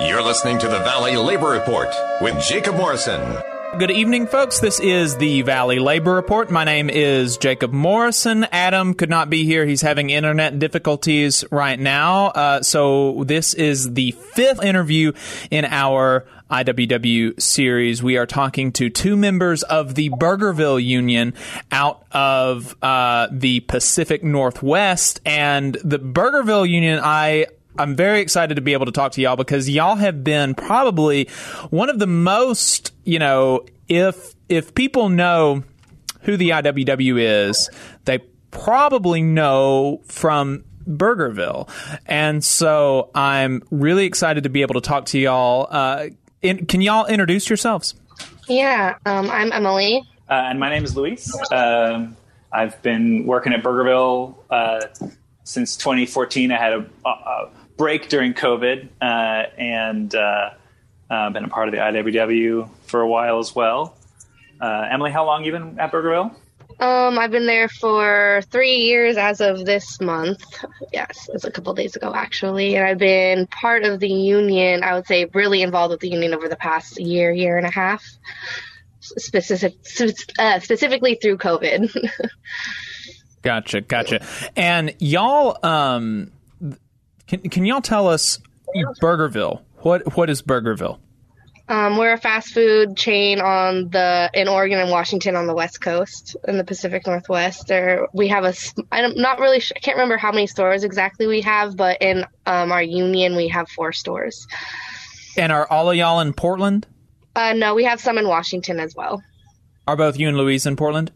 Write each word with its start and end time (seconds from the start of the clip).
You're 0.00 0.22
listening 0.22 0.58
to 0.58 0.66
the 0.66 0.80
Valley 0.80 1.16
Labor 1.16 1.50
Report 1.50 1.88
with 2.20 2.42
Jacob 2.42 2.74
Morrison. 2.74 3.38
Good 3.78 3.92
evening, 3.92 4.26
folks. 4.26 4.58
This 4.58 4.80
is 4.80 5.16
the 5.18 5.42
Valley 5.42 5.78
Labor 5.78 6.14
Report. 6.14 6.50
My 6.50 6.64
name 6.64 6.90
is 6.90 7.38
Jacob 7.38 7.72
Morrison. 7.72 8.44
Adam 8.50 8.94
could 8.94 9.08
not 9.08 9.30
be 9.30 9.44
here. 9.44 9.64
He's 9.64 9.82
having 9.82 10.10
internet 10.10 10.58
difficulties 10.58 11.44
right 11.52 11.78
now. 11.78 12.26
Uh, 12.26 12.62
so, 12.62 13.22
this 13.22 13.54
is 13.54 13.94
the 13.94 14.10
fifth 14.10 14.64
interview 14.64 15.12
in 15.52 15.64
our 15.64 16.26
IWW 16.50 17.40
series. 17.40 18.02
We 18.02 18.16
are 18.16 18.26
talking 18.26 18.72
to 18.72 18.90
two 18.90 19.16
members 19.16 19.62
of 19.62 19.94
the 19.94 20.10
Burgerville 20.10 20.82
Union 20.82 21.34
out 21.70 22.04
of 22.12 22.76
uh, 22.82 23.28
the 23.30 23.60
Pacific 23.60 24.22
Northwest. 24.22 25.20
And 25.24 25.74
the 25.82 25.98
Burgerville 25.98 26.68
Union, 26.68 27.00
I 27.02 27.46
I'm 27.78 27.96
very 27.96 28.20
excited 28.20 28.54
to 28.54 28.60
be 28.60 28.72
able 28.72 28.86
to 28.86 28.92
talk 28.92 29.12
to 29.12 29.20
y'all 29.20 29.36
because 29.36 29.68
y'all 29.68 29.96
have 29.96 30.22
been 30.22 30.54
probably 30.54 31.28
one 31.70 31.90
of 31.90 31.98
the 31.98 32.06
most, 32.06 32.92
you 33.04 33.18
know, 33.18 33.64
if 33.88 34.34
if 34.48 34.74
people 34.74 35.08
know 35.08 35.64
who 36.22 36.36
the 36.36 36.50
IWW 36.50 37.48
is, 37.48 37.68
they 38.04 38.18
probably 38.50 39.22
know 39.22 40.00
from 40.06 40.64
Burgerville. 40.88 41.68
And 42.06 42.44
so 42.44 43.10
I'm 43.14 43.62
really 43.70 44.06
excited 44.06 44.44
to 44.44 44.50
be 44.50 44.62
able 44.62 44.74
to 44.74 44.80
talk 44.80 45.06
to 45.06 45.18
y'all. 45.18 45.66
Uh, 45.70 46.08
in, 46.42 46.66
can 46.66 46.80
y'all 46.80 47.06
introduce 47.06 47.48
yourselves? 47.48 47.94
Yeah, 48.48 48.96
um, 49.06 49.30
I'm 49.30 49.52
Emily. 49.52 50.02
Uh, 50.28 50.34
and 50.34 50.60
my 50.60 50.70
name 50.70 50.84
is 50.84 50.96
Luis. 50.96 51.34
Uh, 51.50 52.08
I've 52.52 52.80
been 52.82 53.26
working 53.26 53.52
at 53.52 53.62
Burgerville 53.62 54.36
uh, 54.50 54.80
since 55.44 55.76
2014. 55.76 56.52
I 56.52 56.58
had 56.58 56.72
a, 56.72 56.86
a 57.08 57.48
break 57.76 58.08
during 58.08 58.34
COVID 58.34 58.88
uh, 59.00 59.50
and 59.58 60.14
uh, 60.14 60.50
uh, 61.10 61.30
been 61.30 61.44
a 61.44 61.48
part 61.48 61.68
of 61.68 61.72
the 61.72 61.78
IWW 61.78 62.68
for 62.86 63.00
a 63.00 63.08
while 63.08 63.38
as 63.38 63.54
well. 63.54 63.96
Uh, 64.60 64.88
Emily, 64.90 65.10
how 65.10 65.26
long 65.26 65.44
you 65.44 65.52
been 65.52 65.78
at 65.78 65.92
Burgerville? 65.92 66.34
Um, 66.80 67.18
I've 67.18 67.30
been 67.30 67.46
there 67.46 67.68
for 67.68 68.42
three 68.50 68.76
years 68.76 69.16
as 69.16 69.40
of 69.40 69.64
this 69.64 70.00
month. 70.00 70.42
Yes, 70.92 71.28
it 71.28 71.32
was 71.32 71.44
a 71.44 71.50
couple 71.50 71.72
days 71.74 71.94
ago 71.94 72.12
actually, 72.14 72.74
and 72.74 72.84
I've 72.84 72.98
been 72.98 73.46
part 73.46 73.84
of 73.84 74.00
the 74.00 74.08
union. 74.08 74.82
I 74.82 74.94
would 74.94 75.06
say 75.06 75.26
really 75.34 75.62
involved 75.62 75.92
with 75.92 76.00
the 76.00 76.08
union 76.08 76.34
over 76.34 76.48
the 76.48 76.56
past 76.56 76.98
year, 76.98 77.32
year 77.32 77.56
and 77.56 77.66
a 77.66 77.70
half, 77.70 78.04
specific, 79.00 79.74
uh, 80.38 80.58
specifically 80.60 81.16
through 81.20 81.38
COVID. 81.38 81.94
gotcha, 83.42 83.80
gotcha. 83.80 84.26
And 84.56 84.94
y'all, 84.98 85.58
um, 85.62 86.32
can 87.26 87.40
can 87.50 87.64
y'all 87.64 87.80
tell 87.80 88.08
us 88.08 88.38
Burgerville? 89.00 89.62
What 89.78 90.16
what 90.16 90.30
is 90.30 90.42
Burgerville? 90.42 90.98
Um, 91.66 91.96
we're 91.96 92.12
a 92.12 92.18
fast 92.18 92.48
food 92.52 92.94
chain 92.94 93.40
on 93.40 93.88
the 93.88 94.30
in 94.34 94.48
Oregon 94.48 94.78
and 94.80 94.90
Washington 94.90 95.34
on 95.34 95.46
the 95.46 95.54
West 95.54 95.80
Coast 95.80 96.36
in 96.46 96.58
the 96.58 96.64
Pacific 96.64 97.06
Northwest. 97.06 97.68
There 97.68 98.06
we 98.12 98.28
have 98.28 98.44
a 98.44 98.52
I'm 98.92 99.14
not 99.16 99.38
really 99.38 99.60
sure, 99.60 99.74
I 99.76 99.80
can't 99.80 99.96
remember 99.96 100.18
how 100.18 100.30
many 100.30 100.46
stores 100.46 100.84
exactly 100.84 101.26
we 101.26 101.40
have, 101.40 101.74
but 101.76 102.02
in 102.02 102.24
um, 102.44 102.70
our 102.70 102.82
union 102.82 103.34
we 103.34 103.48
have 103.48 103.68
four 103.70 103.92
stores. 103.92 104.46
And 105.38 105.50
are 105.52 105.66
all 105.70 105.90
of 105.90 105.96
y'all 105.96 106.20
in 106.20 106.34
Portland? 106.34 106.86
Uh, 107.34 107.54
no, 107.54 107.74
we 107.74 107.84
have 107.84 107.98
some 108.00 108.18
in 108.18 108.28
Washington 108.28 108.78
as 108.78 108.94
well. 108.94 109.22
Are 109.86 109.96
both 109.96 110.18
you 110.18 110.28
and 110.28 110.36
Luis 110.36 110.66
in 110.66 110.76
Portland? 110.76 111.12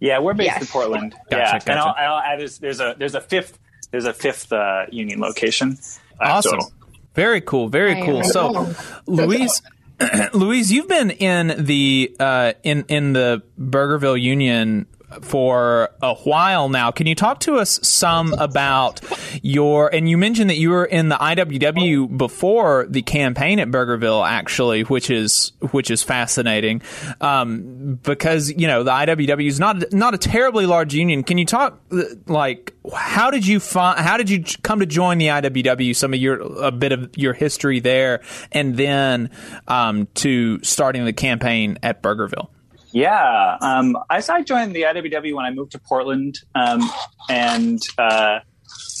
Yeah, 0.00 0.18
we're 0.18 0.34
based 0.34 0.46
Yes. 0.52 0.60
in 0.62 0.66
Portland. 0.68 1.12
Gotcha, 1.30 1.36
yeah, 1.36 1.52
gotcha. 1.52 1.70
and 1.70 1.78
I'll, 1.78 1.94
I'll 1.96 2.18
add 2.20 2.40
there's, 2.40 2.58
there's 2.58 2.80
a 2.80 2.96
there's 2.98 3.14
a 3.14 3.20
fifth 3.20 3.58
there's 3.92 4.04
a 4.06 4.12
fifth 4.12 4.52
uh, 4.52 4.86
union 4.90 5.20
location. 5.20 5.78
Uh, 6.20 6.24
Awesome. 6.24 6.60
so- 6.60 6.68
Very 7.14 7.40
cool. 7.40 7.68
Very 7.68 8.02
I 8.02 8.04
cool. 8.04 8.20
know. 8.20 8.22
So, 8.22 8.74
Luis, 9.06 9.62
Luis, 10.32 10.70
you've 10.70 10.88
been 10.88 11.10
in 11.10 11.64
the 11.64 12.16
uh, 12.18 12.52
in 12.64 12.84
in 12.88 13.12
the 13.12 13.42
Burgerville 13.60 14.20
Union 14.20 14.86
for 15.20 15.90
a 16.00 16.14
while 16.14 16.68
now. 16.68 16.90
Can 16.90 17.06
you 17.06 17.14
talk 17.14 17.40
to 17.40 17.56
us 17.56 17.78
some 17.82 18.32
about 18.34 19.00
your? 19.42 19.92
And 19.92 20.08
you 20.08 20.16
mentioned 20.18 20.50
that 20.50 20.56
you 20.56 20.70
were 20.70 20.84
in 20.84 21.08
the 21.08 21.16
IWW 21.16 22.16
before 22.16 22.86
the 22.88 23.02
campaign 23.02 23.58
at 23.58 23.68
Burgerville, 23.68 24.26
actually, 24.26 24.82
which 24.82 25.10
is 25.10 25.52
which 25.70 25.90
is 25.90 26.02
fascinating 26.02 26.82
um, 27.20 27.98
because 28.02 28.50
you 28.50 28.66
know 28.66 28.82
the 28.82 28.90
IWW 28.90 29.46
is 29.46 29.60
not 29.60 29.92
not 29.92 30.14
a 30.14 30.18
terribly 30.18 30.66
large 30.66 30.94
union. 30.94 31.22
Can 31.22 31.38
you 31.38 31.46
talk 31.46 31.80
like 32.26 32.74
how 32.94 33.30
did 33.30 33.46
you 33.46 33.60
find 33.60 33.98
how 33.98 34.16
did 34.16 34.30
you 34.30 34.44
come 34.62 34.80
to 34.80 34.86
join 34.86 35.18
the 35.18 35.28
IWW? 35.28 35.94
Some 35.94 36.14
of 36.14 36.20
your 36.20 36.40
a 36.62 36.70
bit 36.72 36.92
of 36.92 37.10
your 37.16 37.32
history 37.32 37.80
there, 37.80 38.22
and 38.50 38.76
then 38.76 39.30
um, 39.68 40.08
to 40.14 40.62
starting 40.62 41.04
the 41.04 41.12
campaign 41.12 41.78
at 41.82 42.02
Burgerville. 42.02 42.48
Yeah, 42.92 43.56
um, 43.60 43.96
I, 44.10 44.22
I 44.28 44.42
joined 44.42 44.74
the 44.74 44.82
IWW 44.82 45.34
when 45.34 45.44
I 45.44 45.50
moved 45.50 45.72
to 45.72 45.78
Portland, 45.78 46.38
um, 46.54 46.82
and 47.28 47.80
uh, 47.96 48.40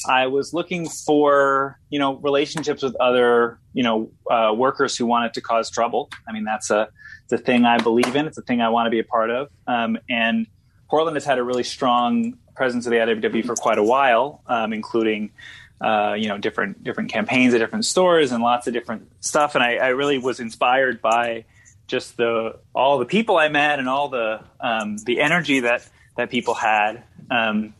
I 0.08 0.26
was 0.26 0.54
looking 0.54 0.88
for 0.88 1.78
you 1.90 1.98
know 1.98 2.16
relationships 2.16 2.82
with 2.82 2.96
other 2.96 3.58
you 3.72 3.82
know 3.82 4.10
uh, 4.30 4.52
workers 4.54 4.96
who 4.96 5.06
wanted 5.06 5.34
to 5.34 5.40
cause 5.40 5.70
trouble. 5.70 6.10
I 6.28 6.32
mean 6.32 6.44
that's 6.44 6.70
a 6.70 6.88
a 7.32 7.38
thing 7.38 7.64
I 7.64 7.78
believe 7.78 8.14
in. 8.14 8.26
It's 8.26 8.38
a 8.38 8.42
thing 8.42 8.60
I 8.60 8.68
want 8.68 8.86
to 8.86 8.90
be 8.90 8.98
a 8.98 9.04
part 9.04 9.30
of. 9.30 9.48
Um, 9.66 9.98
and 10.08 10.46
Portland 10.88 11.16
has 11.16 11.24
had 11.24 11.38
a 11.38 11.42
really 11.42 11.64
strong 11.64 12.34
presence 12.54 12.86
of 12.86 12.90
the 12.90 12.98
IWW 12.98 13.44
for 13.44 13.56
quite 13.56 13.78
a 13.78 13.82
while, 13.82 14.42
um, 14.46 14.72
including 14.72 15.32
uh, 15.80 16.14
you 16.16 16.28
know 16.28 16.38
different 16.38 16.84
different 16.84 17.10
campaigns 17.10 17.54
at 17.54 17.58
different 17.58 17.84
stores 17.84 18.30
and 18.30 18.42
lots 18.42 18.66
of 18.66 18.72
different 18.72 19.10
stuff. 19.20 19.54
And 19.54 19.64
I, 19.64 19.76
I 19.76 19.88
really 19.88 20.18
was 20.18 20.38
inspired 20.38 21.00
by 21.00 21.44
just 21.86 22.16
the 22.16 22.58
all 22.74 22.98
the 22.98 23.04
people 23.04 23.36
I 23.36 23.48
met 23.48 23.78
and 23.78 23.88
all 23.88 24.08
the 24.08 24.40
um, 24.60 24.96
the 25.04 25.20
energy 25.20 25.60
that 25.60 25.88
that 26.16 26.30
people 26.30 26.54
had. 26.54 27.04
Um, 27.30 27.74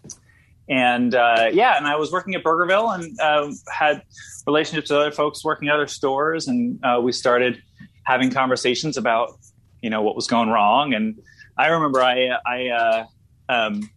and 0.68 1.14
uh, 1.14 1.50
yeah, 1.52 1.76
and 1.76 1.86
I 1.86 1.96
was 1.96 2.12
working 2.12 2.34
at 2.34 2.42
Burgerville 2.42 2.94
and 2.94 3.20
uh, 3.20 3.52
had 3.70 4.02
relationships 4.46 4.90
with 4.90 4.98
other 4.98 5.10
folks 5.10 5.44
working 5.44 5.68
at 5.68 5.74
other 5.74 5.86
stores, 5.86 6.48
and 6.48 6.78
uh, 6.84 7.00
we 7.02 7.12
started 7.12 7.62
having 8.04 8.30
conversations 8.30 8.96
about 8.96 9.38
you 9.80 9.90
know 9.90 10.02
what 10.02 10.14
was 10.16 10.26
going 10.26 10.48
wrong. 10.48 10.94
And 10.94 11.20
I 11.58 11.68
remember 11.68 12.02
I 12.02 12.30
I 12.46 12.68
uh, 12.68 13.06
um, 13.48 13.90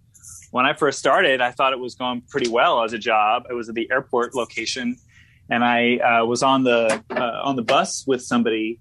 when 0.52 0.66
I 0.66 0.74
first 0.74 1.00
started, 1.00 1.42
I 1.42 1.52
thought 1.52 1.74
it 1.74 1.80
was 1.80 1.96
going 1.96 2.22
pretty 2.30 2.50
well 2.50 2.84
as 2.84 2.94
a 2.94 2.98
job. 2.98 3.44
It 3.50 3.54
was 3.54 3.70
at 3.70 3.76
the 3.76 3.90
airport 3.92 4.36
location, 4.36 4.98
and 5.50 5.64
I 5.64 5.98
uh, 5.98 6.26
was 6.26 6.44
on 6.44 6.64
the 6.64 7.04
uh, 7.10 7.42
on 7.44 7.56
the 7.56 7.64
bus 7.64 8.06
with 8.08 8.22
somebody 8.22 8.80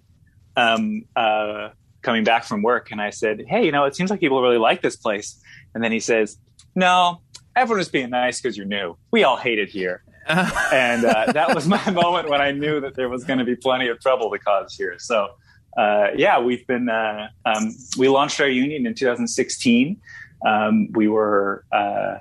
um, 0.56 1.04
uh, 1.16 1.70
coming 2.02 2.24
back 2.24 2.44
from 2.44 2.62
work, 2.62 2.90
and 2.90 3.00
I 3.00 3.10
said, 3.10 3.44
"Hey, 3.48 3.64
you 3.64 3.72
know, 3.72 3.84
it 3.84 3.96
seems 3.96 4.10
like 4.10 4.20
people 4.20 4.40
really 4.42 4.58
like 4.58 4.82
this 4.82 4.96
place." 4.96 5.40
And 5.74 5.82
then 5.82 5.92
he 5.92 6.00
says, 6.00 6.38
"No, 6.74 7.20
everyone 7.56 7.80
is 7.80 7.88
being 7.88 8.10
nice 8.10 8.40
because 8.40 8.56
you're 8.56 8.66
new. 8.66 8.96
We 9.10 9.24
all 9.24 9.36
hate 9.36 9.58
it 9.58 9.68
here." 9.68 10.02
and 10.28 11.04
uh, 11.04 11.32
that 11.32 11.54
was 11.54 11.68
my 11.68 11.90
moment 12.02 12.30
when 12.30 12.40
I 12.40 12.50
knew 12.50 12.80
that 12.80 12.94
there 12.94 13.08
was 13.08 13.24
going 13.24 13.40
to 13.40 13.44
be 13.44 13.56
plenty 13.56 13.88
of 13.88 14.00
trouble 14.00 14.30
to 14.30 14.38
cause 14.38 14.74
here. 14.74 14.96
So, 14.98 15.28
uh, 15.76 16.08
yeah, 16.16 16.40
we've 16.40 16.66
been 16.66 16.88
uh, 16.88 17.28
um, 17.44 17.74
we 17.98 18.08
launched 18.08 18.40
our 18.40 18.48
union 18.48 18.86
in 18.86 18.94
2016. 18.94 20.00
Um, 20.46 20.88
we 20.92 21.08
were 21.08 21.64
uh, 21.72 22.16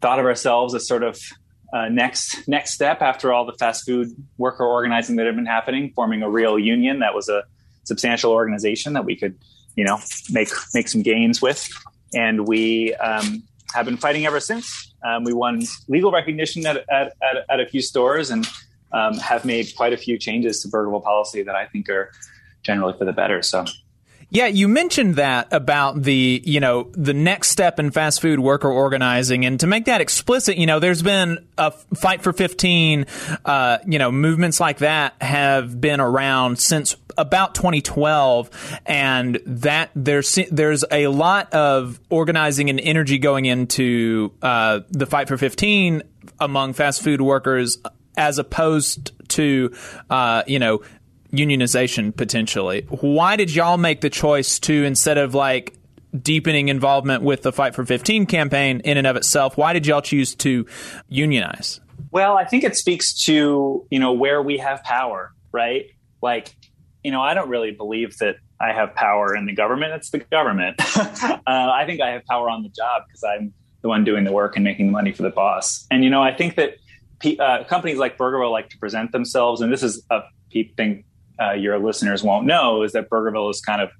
thought 0.00 0.18
of 0.18 0.24
ourselves 0.24 0.74
as 0.74 0.86
sort 0.86 1.02
of 1.02 1.20
uh, 1.72 1.88
next 1.88 2.48
next 2.48 2.72
step 2.72 3.02
after 3.02 3.32
all 3.32 3.44
the 3.44 3.52
fast 3.52 3.84
food 3.84 4.08
worker 4.38 4.64
organizing 4.64 5.16
that 5.16 5.26
had 5.26 5.36
been 5.36 5.46
happening, 5.46 5.92
forming 5.94 6.22
a 6.22 6.30
real 6.30 6.58
union 6.58 7.00
that 7.00 7.14
was 7.14 7.28
a 7.28 7.42
substantial 7.84 8.32
organization 8.32 8.94
that 8.94 9.04
we 9.04 9.16
could, 9.16 9.38
you 9.76 9.84
know, 9.84 9.98
make 10.30 10.48
make 10.74 10.88
some 10.88 11.02
gains 11.02 11.42
with, 11.42 11.68
and 12.14 12.46
we 12.48 12.94
um, 12.94 13.42
have 13.74 13.84
been 13.84 13.96
fighting 13.96 14.26
ever 14.26 14.40
since. 14.40 14.94
Um, 15.04 15.24
we 15.24 15.32
won 15.32 15.62
legal 15.88 16.10
recognition 16.10 16.66
at 16.66 16.78
at, 16.90 17.12
at, 17.22 17.44
at 17.50 17.60
a 17.60 17.66
few 17.66 17.82
stores 17.82 18.30
and 18.30 18.48
um, 18.92 19.14
have 19.18 19.44
made 19.44 19.74
quite 19.76 19.92
a 19.92 19.98
few 19.98 20.18
changes 20.18 20.62
to 20.62 20.68
Burgerville 20.68 21.02
policy 21.02 21.42
that 21.42 21.54
I 21.54 21.66
think 21.66 21.88
are 21.88 22.10
generally 22.62 22.96
for 22.96 23.04
the 23.04 23.12
better. 23.12 23.42
So. 23.42 23.64
Yeah, 24.30 24.46
you 24.46 24.68
mentioned 24.68 25.16
that 25.16 25.48
about 25.52 26.02
the, 26.02 26.42
you 26.44 26.60
know, 26.60 26.90
the 26.92 27.14
next 27.14 27.48
step 27.48 27.78
in 27.78 27.90
fast 27.90 28.20
food 28.20 28.38
worker 28.38 28.70
organizing. 28.70 29.46
And 29.46 29.58
to 29.60 29.66
make 29.66 29.86
that 29.86 30.02
explicit, 30.02 30.58
you 30.58 30.66
know, 30.66 30.80
there's 30.80 31.00
been 31.00 31.46
a 31.56 31.70
fight 31.70 32.22
for 32.22 32.34
15, 32.34 33.06
uh, 33.46 33.78
you 33.86 33.98
know, 33.98 34.12
movements 34.12 34.60
like 34.60 34.78
that 34.78 35.14
have 35.22 35.80
been 35.80 35.98
around 35.98 36.58
since 36.58 36.94
about 37.16 37.54
2012. 37.54 38.80
And 38.84 39.40
that 39.46 39.90
there's, 39.96 40.38
there's 40.50 40.84
a 40.90 41.06
lot 41.06 41.54
of 41.54 41.98
organizing 42.10 42.68
and 42.68 42.80
energy 42.80 43.16
going 43.16 43.46
into, 43.46 44.34
uh, 44.42 44.80
the 44.90 45.06
fight 45.06 45.28
for 45.28 45.38
15 45.38 46.02
among 46.38 46.74
fast 46.74 47.02
food 47.02 47.22
workers 47.22 47.78
as 48.18 48.38
opposed 48.38 49.12
to, 49.28 49.72
uh, 50.10 50.42
you 50.46 50.58
know, 50.58 50.82
unionization 51.32 52.14
potentially. 52.16 52.86
Why 52.88 53.36
did 53.36 53.54
y'all 53.54 53.76
make 53.76 54.00
the 54.00 54.10
choice 54.10 54.58
to 54.60 54.84
instead 54.84 55.18
of 55.18 55.34
like 55.34 55.78
deepening 56.22 56.68
involvement 56.68 57.22
with 57.22 57.42
the 57.42 57.52
Fight 57.52 57.74
for 57.74 57.84
15 57.84 58.26
campaign 58.26 58.80
in 58.80 58.96
and 58.96 59.06
of 59.06 59.16
itself, 59.16 59.56
why 59.56 59.72
did 59.72 59.86
y'all 59.86 60.00
choose 60.00 60.34
to 60.36 60.66
unionize? 61.08 61.80
Well, 62.10 62.36
I 62.36 62.44
think 62.44 62.64
it 62.64 62.76
speaks 62.76 63.24
to 63.24 63.86
you 63.90 63.98
know 63.98 64.12
where 64.12 64.42
we 64.42 64.58
have 64.58 64.82
power, 64.84 65.32
right? 65.52 65.86
Like, 66.22 66.54
you 67.04 67.10
know, 67.10 67.20
I 67.20 67.34
don't 67.34 67.48
really 67.48 67.72
believe 67.72 68.16
that 68.18 68.36
I 68.60 68.72
have 68.72 68.94
power 68.94 69.36
in 69.36 69.46
the 69.46 69.54
government. 69.54 69.92
It's 69.94 70.10
the 70.10 70.18
government. 70.18 70.80
uh, 70.96 71.38
I 71.46 71.84
think 71.86 72.00
I 72.00 72.10
have 72.10 72.24
power 72.24 72.50
on 72.50 72.62
the 72.62 72.70
job 72.70 73.02
because 73.06 73.22
I'm 73.22 73.52
the 73.82 73.88
one 73.88 74.04
doing 74.04 74.24
the 74.24 74.32
work 74.32 74.56
and 74.56 74.64
making 74.64 74.86
the 74.86 74.92
money 74.92 75.12
for 75.12 75.22
the 75.22 75.30
boss. 75.30 75.86
And 75.90 76.02
you 76.02 76.10
know, 76.10 76.22
I 76.22 76.32
think 76.32 76.56
that 76.56 76.76
uh, 77.38 77.64
companies 77.64 77.98
like 77.98 78.16
Burgerville 78.16 78.50
like 78.50 78.70
to 78.70 78.78
present 78.78 79.12
themselves, 79.12 79.60
and 79.60 79.72
this 79.72 79.82
is 79.82 80.04
a 80.10 80.20
thing 80.76 81.04
uh, 81.40 81.52
your 81.52 81.78
listeners 81.78 82.22
won't 82.22 82.46
know 82.46 82.82
is 82.82 82.92
that 82.92 83.08
Burgerville 83.08 83.50
is 83.50 83.60
kind 83.60 83.80
of 83.80 83.90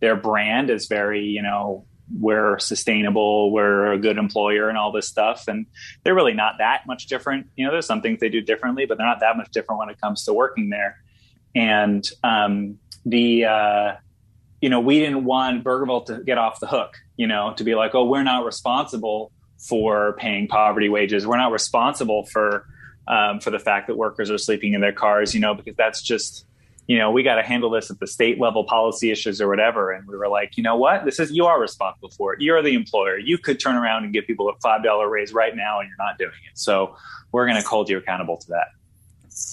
their 0.00 0.16
brand 0.16 0.70
is 0.70 0.86
very 0.86 1.24
you 1.24 1.42
know 1.42 1.86
we're 2.12 2.58
sustainable, 2.58 3.50
we're 3.50 3.92
a 3.92 3.98
good 3.98 4.18
employer, 4.18 4.68
and 4.68 4.76
all 4.76 4.92
this 4.92 5.08
stuff. 5.08 5.48
And 5.48 5.66
they're 6.02 6.14
really 6.14 6.34
not 6.34 6.56
that 6.58 6.82
much 6.86 7.06
different. 7.06 7.46
You 7.56 7.64
know, 7.64 7.72
there's 7.72 7.86
some 7.86 8.02
things 8.02 8.20
they 8.20 8.28
do 8.28 8.40
differently, 8.40 8.86
but 8.86 8.98
they're 8.98 9.06
not 9.06 9.20
that 9.20 9.36
much 9.36 9.50
different 9.52 9.78
when 9.78 9.88
it 9.88 10.00
comes 10.00 10.24
to 10.24 10.32
working 10.32 10.70
there. 10.70 10.96
And 11.54 12.06
um, 12.22 12.78
the 13.06 13.46
uh, 13.46 13.92
you 14.60 14.68
know, 14.68 14.80
we 14.80 14.98
didn't 14.98 15.24
want 15.24 15.64
Burgerville 15.64 16.06
to 16.06 16.22
get 16.24 16.38
off 16.38 16.60
the 16.60 16.66
hook. 16.66 16.94
You 17.16 17.26
know, 17.26 17.54
to 17.56 17.64
be 17.64 17.74
like, 17.74 17.94
oh, 17.94 18.04
we're 18.04 18.22
not 18.22 18.44
responsible 18.44 19.32
for 19.58 20.14
paying 20.18 20.48
poverty 20.48 20.88
wages. 20.88 21.26
We're 21.26 21.36
not 21.36 21.52
responsible 21.52 22.26
for 22.26 22.66
um, 23.06 23.40
for 23.40 23.50
the 23.50 23.58
fact 23.58 23.86
that 23.86 23.96
workers 23.96 24.30
are 24.30 24.38
sleeping 24.38 24.74
in 24.74 24.80
their 24.80 24.92
cars. 24.92 25.34
You 25.34 25.40
know, 25.40 25.54
because 25.54 25.76
that's 25.76 26.02
just 26.02 26.46
you 26.86 26.98
know, 26.98 27.10
we 27.10 27.22
got 27.22 27.36
to 27.36 27.42
handle 27.42 27.70
this 27.70 27.90
at 27.90 27.98
the 27.98 28.06
state 28.06 28.38
level 28.38 28.64
policy 28.64 29.10
issues 29.10 29.40
or 29.40 29.48
whatever. 29.48 29.90
And 29.90 30.06
we 30.06 30.16
were 30.16 30.28
like, 30.28 30.56
you 30.56 30.62
know 30.62 30.76
what? 30.76 31.04
This 31.04 31.18
is, 31.18 31.30
you 31.32 31.46
are 31.46 31.60
responsible 31.60 32.10
for 32.10 32.34
it. 32.34 32.40
You're 32.40 32.62
the 32.62 32.74
employer. 32.74 33.18
You 33.18 33.38
could 33.38 33.58
turn 33.58 33.76
around 33.76 34.04
and 34.04 34.12
give 34.12 34.26
people 34.26 34.48
a 34.48 34.54
$5 34.56 35.10
raise 35.10 35.32
right 35.32 35.56
now 35.56 35.80
and 35.80 35.88
you're 35.88 36.06
not 36.06 36.18
doing 36.18 36.32
it. 36.50 36.58
So 36.58 36.96
we're 37.32 37.46
going 37.46 37.60
to 37.60 37.66
hold 37.66 37.88
you 37.88 37.96
accountable 37.96 38.36
to 38.36 38.48
that. 38.48 38.68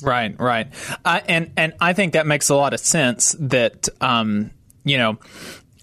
Right, 0.04 0.40
right. 0.40 0.68
Uh, 1.04 1.22
and, 1.28 1.52
and 1.58 1.74
I 1.80 1.94
think 1.94 2.14
that 2.14 2.28
makes 2.28 2.50
a 2.50 2.56
lot 2.56 2.74
of 2.74 2.80
sense 2.80 3.36
that, 3.40 3.88
um, 4.02 4.52
you 4.84 4.98
know, 4.98 5.18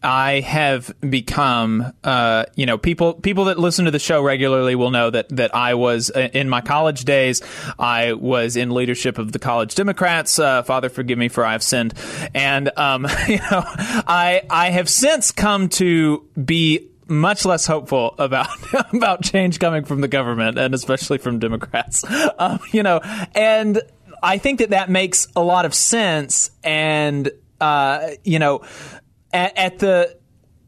I 0.02 0.40
have 0.40 0.94
become, 1.00 1.92
uh, 2.04 2.44
you 2.54 2.66
know, 2.66 2.78
people 2.78 3.14
people 3.14 3.46
that 3.46 3.58
listen 3.58 3.86
to 3.86 3.90
the 3.90 3.98
show 3.98 4.22
regularly 4.22 4.74
will 4.74 4.90
know 4.90 5.10
that 5.10 5.28
that 5.30 5.54
I 5.54 5.74
was 5.74 6.10
uh, 6.14 6.28
in 6.32 6.48
my 6.48 6.60
college 6.60 7.04
days. 7.04 7.42
I 7.78 8.12
was 8.12 8.56
in 8.56 8.70
leadership 8.70 9.18
of 9.18 9.32
the 9.32 9.38
college 9.38 9.74
Democrats. 9.74 10.38
Uh, 10.38 10.62
Father, 10.62 10.88
forgive 10.88 11.18
me 11.18 11.28
for 11.28 11.44
I 11.44 11.52
have 11.52 11.62
sinned, 11.62 11.94
and 12.34 12.70
um, 12.78 13.06
you 13.28 13.38
know, 13.38 13.64
I 13.66 14.42
I 14.48 14.70
have 14.70 14.88
since 14.88 15.32
come 15.32 15.68
to 15.70 16.24
be 16.42 16.88
much 17.08 17.44
less 17.44 17.66
hopeful 17.66 18.14
about 18.18 18.48
about 18.92 19.22
change 19.22 19.58
coming 19.58 19.84
from 19.84 20.00
the 20.00 20.08
government 20.08 20.58
and 20.58 20.74
especially 20.74 21.18
from 21.18 21.38
Democrats. 21.38 22.04
Um, 22.40 22.60
you 22.72 22.84
know, 22.84 23.00
and 23.34 23.82
I 24.22 24.38
think 24.38 24.60
that 24.60 24.70
that 24.70 24.90
makes 24.90 25.26
a 25.34 25.42
lot 25.42 25.64
of 25.64 25.74
sense. 25.74 26.50
And 26.62 27.30
uh, 27.60 28.10
you 28.22 28.38
know 28.38 28.62
at, 29.32 29.56
at 29.56 29.78
the 29.78 30.16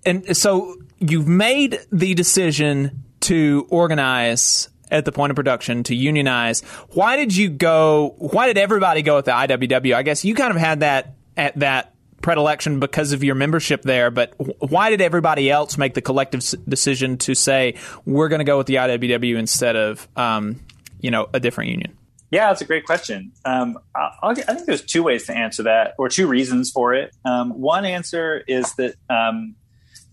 and 0.04 0.36
so 0.36 0.76
you've 0.98 1.28
made 1.28 1.80
the 1.92 2.14
decision 2.14 3.04
to 3.20 3.66
organize 3.70 4.68
at 4.90 5.04
the 5.04 5.12
point 5.12 5.30
of 5.30 5.36
production 5.36 5.82
to 5.84 5.94
unionize. 5.94 6.62
Why 6.90 7.16
did 7.16 7.36
you 7.36 7.50
go? 7.50 8.14
Why 8.18 8.46
did 8.46 8.58
everybody 8.58 9.02
go 9.02 9.16
with 9.16 9.26
the 9.26 9.32
IWW? 9.32 9.94
I 9.94 10.02
guess 10.02 10.24
you 10.24 10.34
kind 10.34 10.50
of 10.50 10.56
had 10.56 10.80
that 10.80 11.14
at 11.36 11.58
that 11.58 11.94
predilection 12.22 12.80
because 12.80 13.12
of 13.12 13.24
your 13.24 13.34
membership 13.34 13.82
there, 13.82 14.10
but 14.10 14.34
why 14.58 14.90
did 14.90 15.00
everybody 15.00 15.50
else 15.50 15.78
make 15.78 15.94
the 15.94 16.02
collective 16.02 16.42
decision 16.68 17.16
to 17.18 17.34
say 17.34 17.74
we're 18.04 18.28
going 18.28 18.40
to 18.40 18.44
go 18.44 18.58
with 18.58 18.66
the 18.66 18.74
IWW 18.74 19.38
instead 19.38 19.76
of 19.76 20.06
um, 20.16 20.60
you 21.00 21.10
know 21.10 21.28
a 21.32 21.40
different 21.40 21.70
union? 21.70 21.96
Yeah, 22.30 22.48
that's 22.48 22.60
a 22.60 22.64
great 22.64 22.86
question. 22.86 23.32
Um, 23.44 23.78
i 24.22 24.34
think 24.34 24.66
there's 24.66 24.84
two 24.84 25.02
ways 25.02 25.26
to 25.26 25.36
answer 25.36 25.64
that, 25.64 25.94
or 25.98 26.08
two 26.08 26.26
reasons 26.26 26.70
for 26.70 26.94
it. 26.94 27.14
Um, 27.24 27.50
one 27.60 27.84
answer 27.84 28.44
is 28.46 28.72
that 28.74 28.94
um, 29.08 29.56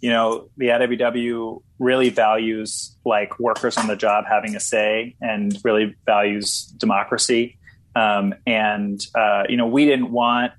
you 0.02 0.10
know 0.10 0.50
the 0.58 0.68
IWW 0.68 1.62
really 1.80 2.10
values 2.10 2.96
like 3.06 3.40
workers 3.40 3.78
on 3.78 3.88
the 3.88 3.96
job 3.96 4.26
having 4.28 4.56
a 4.56 4.60
say, 4.60 5.16
and 5.22 5.58
really 5.64 5.96
values 6.06 6.74
democracy. 6.78 7.58
Um, 7.96 8.34
and 8.46 9.00
uh, 9.16 9.44
you 9.50 9.58
know, 9.58 9.68
we 9.68 9.86
didn't 9.86 10.12
want 10.12 10.54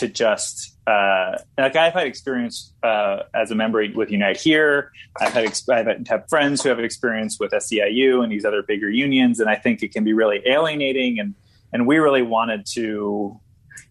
to 0.00 0.08
just 0.08 0.78
uh, 0.86 1.36
like 1.58 1.76
I've 1.76 1.92
had 1.92 2.06
experience 2.06 2.72
uh, 2.82 3.24
as 3.34 3.50
a 3.50 3.54
member 3.54 3.84
with 3.94 4.10
Unite 4.10 4.38
here. 4.38 4.92
I've 5.20 5.32
had 5.32 5.60
I've 5.70 6.06
had 6.06 6.24
friends 6.28 6.62
who 6.62 6.70
have 6.70 6.80
experience 6.80 7.38
with 7.38 7.52
SEIU 7.52 8.22
and 8.22 8.32
these 8.32 8.46
other 8.46 8.62
bigger 8.62 8.88
unions, 8.88 9.40
and 9.40 9.48
I 9.48 9.56
think 9.56 9.82
it 9.82 9.92
can 9.92 10.04
be 10.04 10.14
really 10.14 10.40
alienating. 10.46 11.20
And 11.20 11.34
and 11.72 11.86
we 11.86 11.98
really 11.98 12.22
wanted 12.22 12.64
to, 12.72 12.80
you 12.80 13.40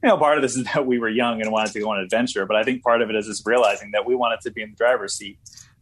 know, 0.03 0.17
part 0.17 0.37
of 0.37 0.41
this 0.41 0.55
is 0.57 0.65
that 0.73 0.87
we 0.87 0.97
were 0.97 1.09
young 1.09 1.41
and 1.41 1.51
wanted 1.51 1.73
to 1.73 1.79
go 1.79 1.91
on 1.91 1.99
an 1.99 2.03
adventure, 2.03 2.45
but 2.47 2.57
I 2.57 2.63
think 2.63 2.83
part 2.83 3.03
of 3.03 3.09
it 3.09 3.15
is 3.15 3.27
just 3.27 3.45
realizing 3.45 3.91
that 3.91 4.05
we 4.05 4.15
wanted 4.15 4.41
to 4.41 4.51
be 4.51 4.63
in 4.63 4.71
the 4.71 4.75
driver's 4.75 5.13
seat. 5.13 5.37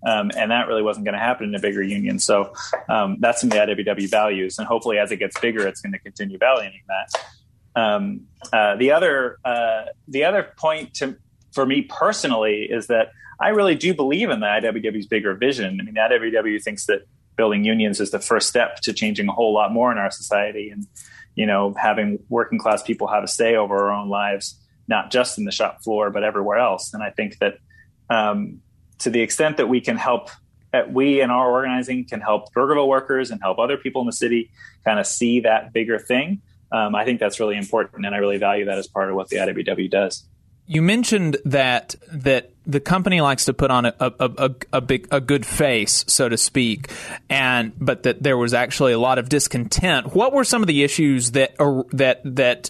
Um, 0.05 0.29
and 0.37 0.51
that 0.51 0.67
really 0.67 0.83
wasn't 0.83 1.05
going 1.05 1.13
to 1.13 1.19
happen 1.19 1.47
in 1.47 1.55
a 1.55 1.59
bigger 1.59 1.81
union. 1.81 2.19
So 2.19 2.53
um, 2.87 3.17
that's 3.19 3.41
some 3.41 3.51
of 3.51 3.57
the 3.57 3.83
IWW 3.83 4.11
values, 4.11 4.59
and 4.59 4.67
hopefully, 4.67 4.99
as 4.99 5.11
it 5.11 5.17
gets 5.17 5.39
bigger, 5.39 5.67
it's 5.67 5.81
going 5.81 5.93
to 5.93 5.99
continue 5.99 6.37
valuing 6.37 6.81
that. 6.87 7.09
Um, 7.77 8.21
uh, 8.51 8.75
the 8.75 8.91
other 8.91 9.37
uh, 9.45 9.83
the 10.07 10.23
other 10.23 10.51
point 10.57 10.95
to, 10.95 11.15
for 11.53 11.63
me 11.63 11.83
personally 11.83 12.63
is 12.63 12.87
that 12.87 13.11
I 13.39 13.49
really 13.49 13.75
do 13.75 13.93
believe 13.93 14.31
in 14.31 14.39
the 14.39 14.47
IWW's 14.47 15.05
bigger 15.05 15.35
vision. 15.35 15.79
I 15.79 15.83
mean, 15.83 15.93
IWW 15.93 16.61
thinks 16.63 16.87
that 16.87 17.07
building 17.35 17.63
unions 17.63 17.99
is 17.99 18.09
the 18.09 18.19
first 18.19 18.49
step 18.49 18.77
to 18.81 18.93
changing 18.93 19.27
a 19.27 19.31
whole 19.31 19.53
lot 19.53 19.71
more 19.71 19.91
in 19.91 19.99
our 19.99 20.09
society, 20.09 20.71
and 20.71 20.87
you 21.35 21.45
know, 21.45 21.75
having 21.79 22.17
working 22.29 22.57
class 22.57 22.81
people 22.81 23.07
have 23.07 23.23
a 23.23 23.27
say 23.27 23.55
over 23.55 23.75
our 23.77 23.91
own 23.91 24.09
lives, 24.09 24.59
not 24.87 25.11
just 25.11 25.37
in 25.37 25.45
the 25.45 25.51
shop 25.51 25.83
floor 25.83 26.09
but 26.09 26.23
everywhere 26.23 26.57
else. 26.57 26.95
And 26.95 27.03
I 27.03 27.11
think 27.11 27.37
that 27.37 27.59
um, 28.09 28.61
to 28.99 29.11
the 29.11 29.21
extent 29.21 29.57
that 29.57 29.69
we 29.69 29.81
can 29.81 29.97
help 29.97 30.31
that 30.73 30.91
we 30.91 31.21
in 31.21 31.29
our 31.29 31.51
organizing 31.51 32.05
can 32.05 32.21
help 32.21 32.51
Burgerville 32.55 32.87
workers 32.87 33.29
and 33.29 33.39
help 33.39 33.59
other 33.59 33.77
people 33.77 34.01
in 34.01 34.07
the 34.07 34.13
city 34.13 34.49
kind 34.83 34.99
of 34.99 35.05
see 35.05 35.41
that 35.41 35.73
bigger 35.73 35.99
thing 35.99 36.41
um, 36.71 36.95
I 36.95 37.05
think 37.05 37.19
that's 37.19 37.39
really 37.39 37.57
important, 37.57 38.05
and 38.05 38.13
I 38.13 38.19
really 38.19 38.37
value 38.37 38.65
that 38.65 38.77
as 38.77 38.87
part 38.87 39.09
of 39.09 39.15
what 39.15 39.29
the 39.29 39.37
IWW 39.37 39.89
does. 39.89 40.25
You 40.69 40.81
mentioned 40.81 41.37
that 41.45 41.95
that 42.11 42.51
the 42.65 42.81
company 42.81 43.21
likes 43.21 43.45
to 43.45 43.53
put 43.53 43.71
on 43.71 43.85
a, 43.85 43.93
a, 43.99 44.11
a, 44.19 44.55
a, 44.73 44.81
big 44.81 45.07
a 45.11 45.21
good 45.21 45.45
face, 45.45 46.03
so 46.07 46.27
to 46.27 46.37
speak, 46.37 46.91
and 47.29 47.71
but 47.79 48.03
that 48.03 48.21
there 48.21 48.37
was 48.37 48.53
actually 48.53 48.91
a 48.91 48.99
lot 48.99 49.17
of 49.17 49.29
discontent. 49.29 50.13
What 50.13 50.33
were 50.33 50.43
some 50.43 50.61
of 50.61 50.67
the 50.67 50.83
issues 50.83 51.31
that 51.31 51.55
that 51.93 52.21
that 52.25 52.69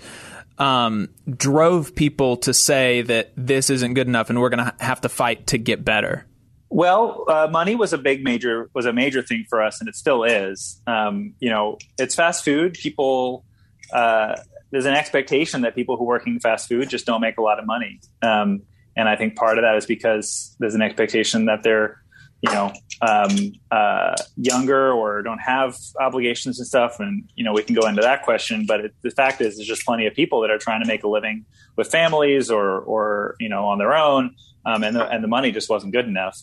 um, 0.59 1.09
drove 1.27 1.95
people 1.95 2.37
to 2.37 2.53
say 2.53 3.01
that 3.01 3.31
this 3.35 3.71
isn't 3.71 3.95
good 3.95 4.07
enough, 4.07 4.29
and 4.29 4.39
we're 4.39 4.49
going 4.49 4.65
to 4.65 4.75
have 4.79 5.01
to 5.01 5.09
fight 5.09 5.47
to 5.47 5.57
get 5.57 5.83
better? 5.83 6.27
Well, 6.69 7.23
uh, 7.27 7.47
money 7.49 7.75
was 7.75 7.93
a 7.93 7.97
big 7.97 8.23
major 8.23 8.69
was 8.73 8.85
a 8.85 8.93
major 8.93 9.21
thing 9.21 9.45
for 9.49 9.61
us, 9.61 9.79
and 9.79 9.87
it 9.87 9.95
still 9.95 10.23
is. 10.23 10.81
Um, 10.85 11.33
you 11.39 11.49
know, 11.49 11.77
it's 11.97 12.13
fast 12.13 12.43
food. 12.43 12.73
People 12.73 13.45
uh, 13.93 14.35
there's 14.71 14.85
an 14.85 14.93
expectation 14.93 15.61
that 15.61 15.75
people 15.75 15.97
who 15.97 16.03
work 16.03 16.27
in 16.27 16.39
fast 16.39 16.67
food 16.67 16.89
just 16.89 17.05
don't 17.05 17.21
make 17.21 17.37
a 17.37 17.41
lot 17.41 17.59
of 17.59 17.65
money. 17.65 17.99
Um, 18.21 18.63
and 18.95 19.07
I 19.07 19.15
think 19.15 19.35
part 19.35 19.57
of 19.57 19.63
that 19.63 19.75
is 19.75 19.85
because 19.85 20.55
there's 20.59 20.75
an 20.75 20.81
expectation 20.81 21.45
that 21.45 21.63
they're, 21.63 22.01
you 22.41 22.51
know, 22.51 22.73
um, 23.01 23.53
uh, 23.71 24.15
younger 24.35 24.91
or 24.91 25.21
don't 25.21 25.39
have 25.39 25.77
obligations 25.99 26.59
and 26.59 26.67
stuff. 26.67 26.99
And, 26.99 27.29
you 27.35 27.43
know, 27.43 27.53
we 27.53 27.63
can 27.63 27.75
go 27.75 27.87
into 27.87 28.01
that 28.01 28.23
question, 28.23 28.65
but 28.67 28.79
it, 28.81 28.93
the 29.03 29.11
fact 29.11 29.39
is, 29.41 29.55
there's 29.55 29.67
just 29.67 29.85
plenty 29.85 30.07
of 30.07 30.13
people 30.13 30.41
that 30.41 30.51
are 30.51 30.57
trying 30.57 30.81
to 30.81 30.87
make 30.87 31.03
a 31.03 31.07
living 31.07 31.45
with 31.75 31.89
families 31.89 32.51
or, 32.51 32.79
or, 32.79 33.35
you 33.39 33.49
know, 33.49 33.65
on 33.67 33.77
their 33.77 33.93
own. 33.93 34.35
Um, 34.65 34.83
and, 34.83 34.95
the, 34.95 35.07
and 35.07 35.23
the 35.23 35.27
money 35.27 35.51
just 35.51 35.69
wasn't 35.69 35.93
good 35.93 36.05
enough. 36.05 36.37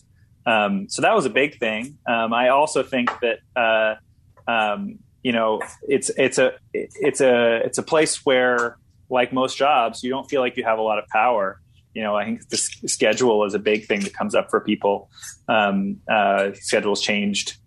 Um, 0.47 0.89
so 0.89 1.01
that 1.01 1.13
was 1.13 1.25
a 1.25 1.29
big 1.29 1.59
thing. 1.59 1.97
Um, 2.07 2.33
I 2.33 2.49
also 2.49 2.81
think 2.81 3.11
that, 3.21 3.39
uh, 3.55 3.95
um, 4.49 4.99
you 5.25 5.31
know, 5.31 5.59
it's 5.87 6.11
it's 6.17 6.37
a 6.37 6.51
it's 6.71 7.19
a 7.19 7.55
it's 7.65 7.79
a 7.79 7.83
place 7.83 8.23
where, 8.27 8.77
like 9.09 9.33
most 9.33 9.57
jobs, 9.57 10.03
you 10.03 10.11
don't 10.11 10.29
feel 10.29 10.39
like 10.39 10.55
you 10.55 10.63
have 10.63 10.77
a 10.77 10.83
lot 10.83 10.99
of 10.99 11.07
power. 11.07 11.59
You 11.95 12.03
know, 12.03 12.15
I 12.15 12.25
think 12.25 12.47
the 12.49 12.57
schedule 12.57 13.43
is 13.43 13.55
a 13.55 13.59
big 13.59 13.87
thing 13.87 14.01
that 14.01 14.13
comes 14.13 14.35
up 14.35 14.51
for 14.51 14.61
people. 14.61 15.09
Um, 15.47 15.97
uh, 16.07 16.51
schedules 16.53 17.01
changed 17.01 17.57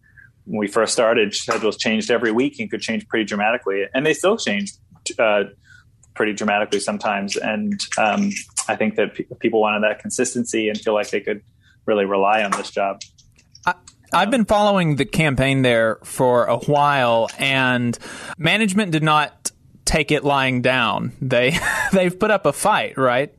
when 0.44 0.60
we 0.60 0.68
first 0.68 0.92
started. 0.92 1.34
Schedules 1.34 1.76
changed 1.76 2.12
every 2.12 2.30
week 2.30 2.60
and 2.60 2.70
could 2.70 2.80
change 2.80 3.08
pretty 3.08 3.24
dramatically, 3.24 3.86
and 3.92 4.06
they 4.06 4.14
still 4.14 4.36
change 4.36 4.70
uh, 5.18 5.42
pretty 6.14 6.34
dramatically 6.34 6.78
sometimes. 6.78 7.36
And 7.36 7.84
um, 7.98 8.30
I 8.68 8.76
think 8.76 8.94
that 8.94 9.14
pe- 9.14 9.24
people 9.40 9.60
wanted 9.60 9.82
that 9.82 9.98
consistency 9.98 10.68
and 10.68 10.78
feel 10.78 10.94
like 10.94 11.10
they 11.10 11.20
could 11.20 11.42
really 11.86 12.04
rely 12.04 12.44
on 12.44 12.52
this 12.52 12.70
job. 12.70 13.00
I've 14.12 14.30
been 14.30 14.44
following 14.44 14.96
the 14.96 15.04
campaign 15.04 15.62
there 15.62 15.98
for 16.04 16.46
a 16.46 16.56
while, 16.58 17.28
and 17.38 17.98
management 18.38 18.92
did 18.92 19.02
not 19.02 19.50
take 19.84 20.10
it 20.10 20.24
lying 20.24 20.62
down. 20.62 21.12
They 21.20 21.58
they've 21.92 22.18
put 22.18 22.30
up 22.30 22.46
a 22.46 22.52
fight, 22.52 22.96
right? 22.96 23.34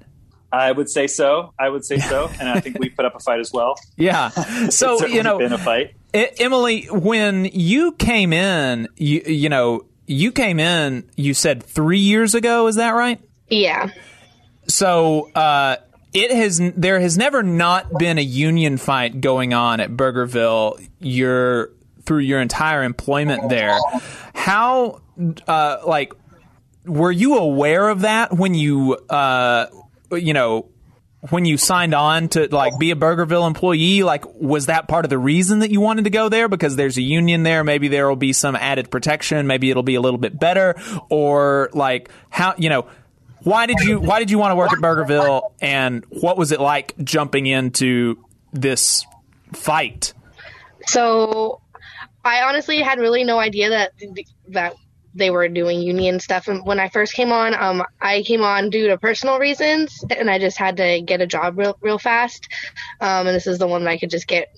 I 0.52 0.72
would 0.72 0.90
say 0.90 1.08
so. 1.08 1.54
I 1.60 1.70
would 1.70 1.86
say 1.86 2.00
so, 2.00 2.30
and 2.40 2.50
I 2.50 2.60
think 2.60 2.80
we 2.80 2.90
put 2.90 3.06
up 3.06 3.16
a 3.16 3.20
fight 3.20 3.40
as 3.40 3.52
well. 3.54 3.76
Yeah. 3.98 4.30
So 4.70 5.06
you 5.06 5.24
know, 5.24 5.38
been 5.38 5.54
a 5.54 5.58
fight. 5.58 5.96
Emily, 6.14 6.86
when 6.86 7.46
you 7.46 7.92
came 7.94 8.34
in, 8.34 8.88
you 8.98 9.22
you 9.26 9.50
know 9.50 9.86
you 10.08 10.32
came 10.32 10.60
in, 10.60 11.10
you 11.16 11.34
said 11.34 11.64
three 11.64 12.00
years 12.00 12.34
ago. 12.34 12.68
Is 12.68 12.76
that 12.76 12.92
right? 12.92 13.22
Yeah. 13.50 13.90
So 14.68 15.32
uh, 15.34 15.78
it 16.14 16.32
has. 16.32 16.62
There 16.76 17.00
has 17.00 17.18
never 17.18 17.44
not 17.44 17.98
been 17.98 18.18
a 18.18 18.24
union 18.24 18.78
fight 18.78 19.22
going 19.22 19.54
on 19.54 19.80
at 19.80 19.92
Burgerville. 19.92 20.86
Your 21.00 21.72
through 22.04 22.20
your 22.20 22.42
entire 22.42 22.84
employment 22.84 23.50
there. 23.50 23.78
How 24.34 25.02
uh, 25.48 25.78
like 25.86 26.14
were 26.86 27.12
you 27.12 27.38
aware 27.38 27.90
of 27.90 28.02
that 28.02 28.34
when 28.34 28.56
you 28.56 28.96
uh, 28.96 29.68
you 30.12 30.34
know 30.34 30.70
when 31.30 31.44
you 31.44 31.58
signed 31.58 31.94
on 31.94 32.30
to 32.30 32.48
like 32.54 32.80
be 32.80 32.92
a 32.92 32.96
Burgerville 32.96 33.46
employee, 33.46 34.04
like 34.04 34.24
was 34.36 34.68
that 34.68 34.88
part 34.88 35.06
of 35.06 35.10
the 35.10 35.18
reason 35.18 35.60
that 35.60 35.70
you 35.70 35.82
wanted 35.82 36.06
to 36.06 36.10
go 36.10 36.30
there 36.30 36.48
because 36.48 36.78
there's 36.78 36.98
a 36.98 37.02
union 37.02 37.44
there, 37.44 37.64
maybe 37.64 37.90
there 37.90 38.08
will 38.08 38.16
be 38.16 38.32
some 38.32 38.56
added 38.56 38.90
protection, 38.90 39.46
maybe 39.46 39.70
it'll 39.70 39.84
be 39.84 39.96
a 39.96 40.02
little 40.02 40.18
bit 40.18 40.40
better 40.40 40.76
or 41.10 41.70
like 41.74 42.10
how, 42.30 42.54
you 42.58 42.70
know, 42.70 42.88
why 43.50 43.66
did 43.66 43.80
you 43.80 44.00
why 44.00 44.20
did 44.20 44.30
you 44.30 44.38
want 44.38 44.52
to 44.52 44.56
work 44.56 44.72
at 44.72 44.78
Burgerville 44.78 45.54
and 45.60 46.06
what 46.10 46.38
was 46.38 46.52
it 46.52 46.60
like 46.60 46.94
jumping 47.04 47.48
into 47.48 48.24
this 48.54 49.06
fight? 49.54 50.14
So 50.86 51.60
I 52.24 52.44
honestly 52.44 52.80
had 52.82 53.00
really 53.00 53.24
no 53.24 53.40
idea 53.40 53.70
that 53.70 53.94
that 54.50 54.76
they 55.16 55.32
were 55.32 55.48
doing 55.48 55.82
union 55.82 56.20
stuff. 56.20 56.48
And 56.48 56.64
when 56.64 56.80
I 56.80 56.90
first 56.90 57.14
came 57.14 57.32
on, 57.32 57.56
um, 57.56 57.84
I 58.00 58.22
came 58.22 58.44
on 58.44 58.70
due 58.70 58.88
to 58.90 58.98
personal 59.00 59.40
reasons, 59.40 60.04
and 60.16 60.30
I 60.30 60.38
just 60.38 60.58
had 60.58 60.78
to 60.78 61.02
get 61.02 61.20
a 61.20 61.28
job 61.28 61.58
real, 61.58 61.76
real 61.82 61.98
fast. 61.98 62.48
Um, 63.02 63.26
and 63.26 63.36
this 63.36 63.48
is 63.48 63.58
the 63.58 63.68
one 63.68 63.84
that 63.84 63.90
I 63.90 63.98
could 63.98 64.12
just 64.12 64.28
get 64.28 64.50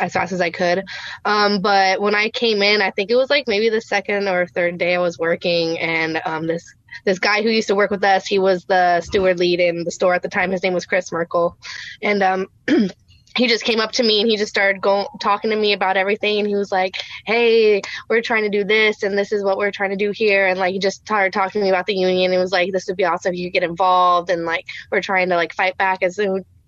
as 0.00 0.14
fast 0.14 0.32
as 0.32 0.40
I 0.40 0.50
could. 0.50 0.84
Um, 1.26 1.60
but 1.60 2.00
when 2.00 2.14
I 2.14 2.30
came 2.30 2.62
in, 2.62 2.80
I 2.80 2.90
think 2.90 3.10
it 3.10 3.16
was 3.16 3.28
like 3.28 3.46
maybe 3.46 3.68
the 3.68 3.82
second 3.82 4.26
or 4.26 4.46
third 4.46 4.78
day 4.78 4.94
I 4.94 4.98
was 4.98 5.18
working, 5.18 5.78
and 5.78 6.20
um, 6.24 6.46
this 6.46 6.74
this 7.04 7.18
guy 7.18 7.42
who 7.42 7.48
used 7.48 7.68
to 7.68 7.74
work 7.74 7.90
with 7.90 8.04
us, 8.04 8.26
he 8.26 8.38
was 8.38 8.64
the 8.64 9.00
steward 9.00 9.38
lead 9.38 9.60
in 9.60 9.84
the 9.84 9.90
store 9.90 10.14
at 10.14 10.22
the 10.22 10.28
time. 10.28 10.50
His 10.50 10.62
name 10.62 10.74
was 10.74 10.86
Chris 10.86 11.12
Merkel, 11.12 11.56
and 12.02 12.22
um, 12.22 12.46
he 13.36 13.46
just 13.46 13.64
came 13.64 13.80
up 13.80 13.92
to 13.92 14.02
me 14.02 14.20
and 14.20 14.28
he 14.28 14.36
just 14.36 14.50
started 14.50 14.82
going 14.82 15.06
talking 15.20 15.50
to 15.50 15.56
me 15.56 15.72
about 15.72 15.96
everything. 15.96 16.38
And 16.38 16.48
he 16.48 16.54
was 16.54 16.70
like 16.70 16.96
hey 17.26 17.80
we're 18.08 18.20
trying 18.20 18.42
to 18.42 18.50
do 18.50 18.64
this 18.64 19.02
and 19.02 19.16
this 19.16 19.32
is 19.32 19.42
what 19.42 19.58
we're 19.58 19.70
trying 19.70 19.90
to 19.90 19.96
do 19.96 20.10
here. 20.10 20.46
And 20.46 20.58
like 20.58 20.72
he 20.72 20.78
just 20.78 21.00
started 21.00 21.32
talking 21.32 21.60
to 21.60 21.64
me 21.64 21.70
about 21.70 21.86
the 21.86 21.94
union. 21.94 22.32
And 22.32 22.40
was 22.40 22.52
like 22.52 22.72
this 22.72 22.86
would 22.88 22.96
be 22.96 23.04
awesome 23.04 23.32
if 23.32 23.38
you 23.38 23.50
get 23.50 23.62
involved 23.62 24.30
and 24.30 24.44
like 24.44 24.66
we're 24.90 25.00
trying 25.00 25.28
to 25.30 25.36
like 25.36 25.54
fight 25.54 25.76
back 25.78 26.02
as 26.02 26.18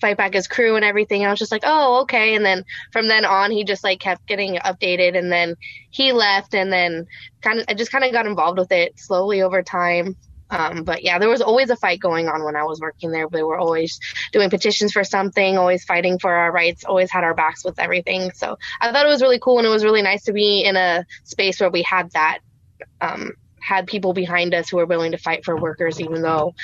fight 0.05 0.19
back 0.19 0.35
as 0.35 0.47
crew 0.47 0.77
and 0.77 0.85
everything 0.85 1.23
and 1.23 1.29
i 1.29 1.33
was 1.33 1.39
just 1.39 1.51
like 1.51 1.63
oh 1.65 2.03
okay 2.03 2.35
and 2.35 2.45
then 2.45 2.63
from 2.93 3.09
then 3.09 3.25
on 3.25 3.51
he 3.51 3.65
just 3.65 3.83
like 3.83 4.01
kept 4.01 4.27
getting 4.27 4.57
updated 4.57 5.17
and 5.17 5.33
then 5.33 5.55
he 5.89 6.13
left 6.13 6.55
and 6.55 6.71
then 6.71 7.07
kind 7.41 7.59
of 7.59 7.65
i 7.69 7.75
just 7.75 7.91
kind 7.91 8.05
of 8.05 8.13
got 8.13 8.27
involved 8.27 8.59
with 8.59 8.71
it 8.71 8.99
slowly 8.99 9.41
over 9.41 9.63
time 9.63 10.15
um, 10.51 10.85
but 10.85 11.03
yeah, 11.03 11.19
there 11.19 11.29
was 11.29 11.41
always 11.41 11.71
a 11.71 11.77
fight 11.77 12.01
going 12.01 12.29
on 12.29 12.45
when 12.45 12.55
I 12.55 12.65
was 12.65 12.81
working 12.81 13.11
there. 13.11 13.27
We 13.27 13.43
were 13.43 13.59
always 13.59 13.99
doing 14.31 14.51
petitions 14.51 14.93
for 14.93 15.03
something, 15.03 15.57
always 15.57 15.85
fighting 15.85 16.19
for 16.19 16.33
our 16.33 16.53
rights, 16.53 16.85
always 16.85 17.11
had 17.11 17.25
our 17.25 17.35
backs 17.35 17.65
with 17.65 17.81
everything. 17.81 18.31
So 18.33 18.59
I 18.81 18.93
thought 18.93 19.07
it 19.07 19.09
was 19.09 19.23
really 19.23 19.41
cool 19.41 19.59
and 19.59 19.67
it 19.67 19.71
was 19.71 19.83
really 19.83 20.03
nice 20.03 20.25
to 20.25 20.33
be 20.33 20.63
in 20.65 20.77
a 20.77 21.07
space 21.25 21.61
where 21.61 21.71
we 21.71 21.83
had 21.83 22.11
that, 22.13 22.41
um, 23.01 23.33
had 23.65 23.87
people 23.87 24.13
behind 24.13 24.53
us 24.53 24.69
who 24.69 24.77
were 24.77 24.87
willing 24.87 25.13
to 25.13 25.19
fight 25.19 25.45
for 25.45 25.57
workers, 25.57 26.01
even 26.01 26.21
though 26.21 26.55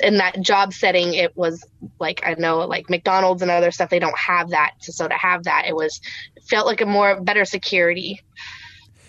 in 0.00 0.16
that 0.16 0.40
job 0.40 0.72
setting, 0.72 1.14
it 1.14 1.36
was 1.36 1.64
like, 2.00 2.22
I 2.26 2.34
know 2.34 2.58
like 2.66 2.90
McDonald's 2.90 3.42
and 3.42 3.50
other 3.50 3.70
stuff, 3.70 3.90
they 3.90 4.00
don't 4.00 4.18
have 4.18 4.50
that. 4.50 4.72
So, 4.80 4.92
so 4.92 5.08
to 5.08 5.14
have 5.14 5.44
that, 5.44 5.66
it 5.68 5.76
was, 5.76 6.00
felt 6.48 6.66
like 6.66 6.80
a 6.80 6.86
more 6.86 7.20
better 7.20 7.44
security, 7.44 8.22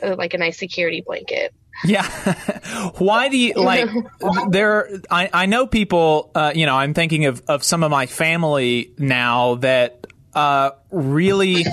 uh, 0.03 0.15
like 0.15 0.33
a 0.33 0.38
nice 0.38 0.57
security 0.57 1.01
blanket. 1.01 1.53
Yeah. 1.83 2.07
Why 2.97 3.29
do 3.29 3.38
you 3.38 3.53
like 3.55 3.89
there? 4.50 4.89
I, 5.09 5.29
I 5.33 5.45
know 5.47 5.67
people, 5.67 6.31
uh, 6.36 6.51
you 6.53 6.65
know, 6.65 6.75
I'm 6.75 6.93
thinking 6.93 7.25
of, 7.25 7.41
of 7.47 7.63
some 7.63 7.83
of 7.83 7.91
my 7.91 8.05
family 8.05 8.93
now 8.97 9.55
that 9.55 10.05
uh, 10.33 10.71
really 10.91 11.65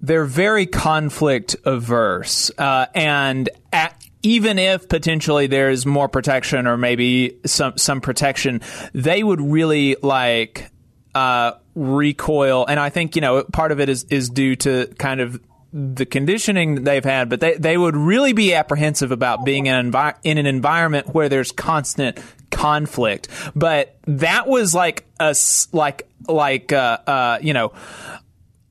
they're 0.00 0.24
very 0.24 0.66
conflict 0.66 1.56
averse. 1.64 2.50
Uh, 2.56 2.86
and 2.94 3.48
at, 3.72 3.97
even 4.28 4.58
if 4.58 4.86
potentially 4.90 5.46
there's 5.46 5.86
more 5.86 6.06
protection 6.06 6.66
or 6.66 6.76
maybe 6.76 7.38
some, 7.46 7.78
some 7.78 8.02
protection, 8.02 8.60
they 8.92 9.22
would 9.22 9.40
really 9.40 9.96
like 10.02 10.70
uh, 11.14 11.52
recoil. 11.74 12.66
And 12.66 12.78
I 12.78 12.90
think, 12.90 13.16
you 13.16 13.22
know, 13.22 13.42
part 13.44 13.72
of 13.72 13.80
it 13.80 13.88
is, 13.88 14.04
is 14.04 14.28
due 14.28 14.54
to 14.56 14.86
kind 14.98 15.20
of 15.22 15.40
the 15.72 16.04
conditioning 16.04 16.74
that 16.74 16.84
they've 16.84 17.04
had, 17.04 17.30
but 17.30 17.40
they, 17.40 17.54
they 17.54 17.78
would 17.78 17.96
really 17.96 18.34
be 18.34 18.52
apprehensive 18.52 19.12
about 19.12 19.46
being 19.46 19.64
in 19.64 19.74
an, 19.74 19.92
envi- 19.92 20.16
in 20.24 20.36
an 20.36 20.44
environment 20.44 21.14
where 21.14 21.30
there's 21.30 21.50
constant 21.50 22.18
conflict. 22.50 23.28
But 23.54 23.96
that 24.06 24.46
was 24.46 24.74
like 24.74 25.06
a 25.18 25.34
like 25.72 26.06
like 26.26 26.72
uh, 26.72 26.98
uh, 27.06 27.38
you 27.40 27.54
know 27.54 27.72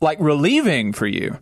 like 0.01 0.19
relieving 0.19 0.93
for 0.93 1.07
you. 1.07 1.39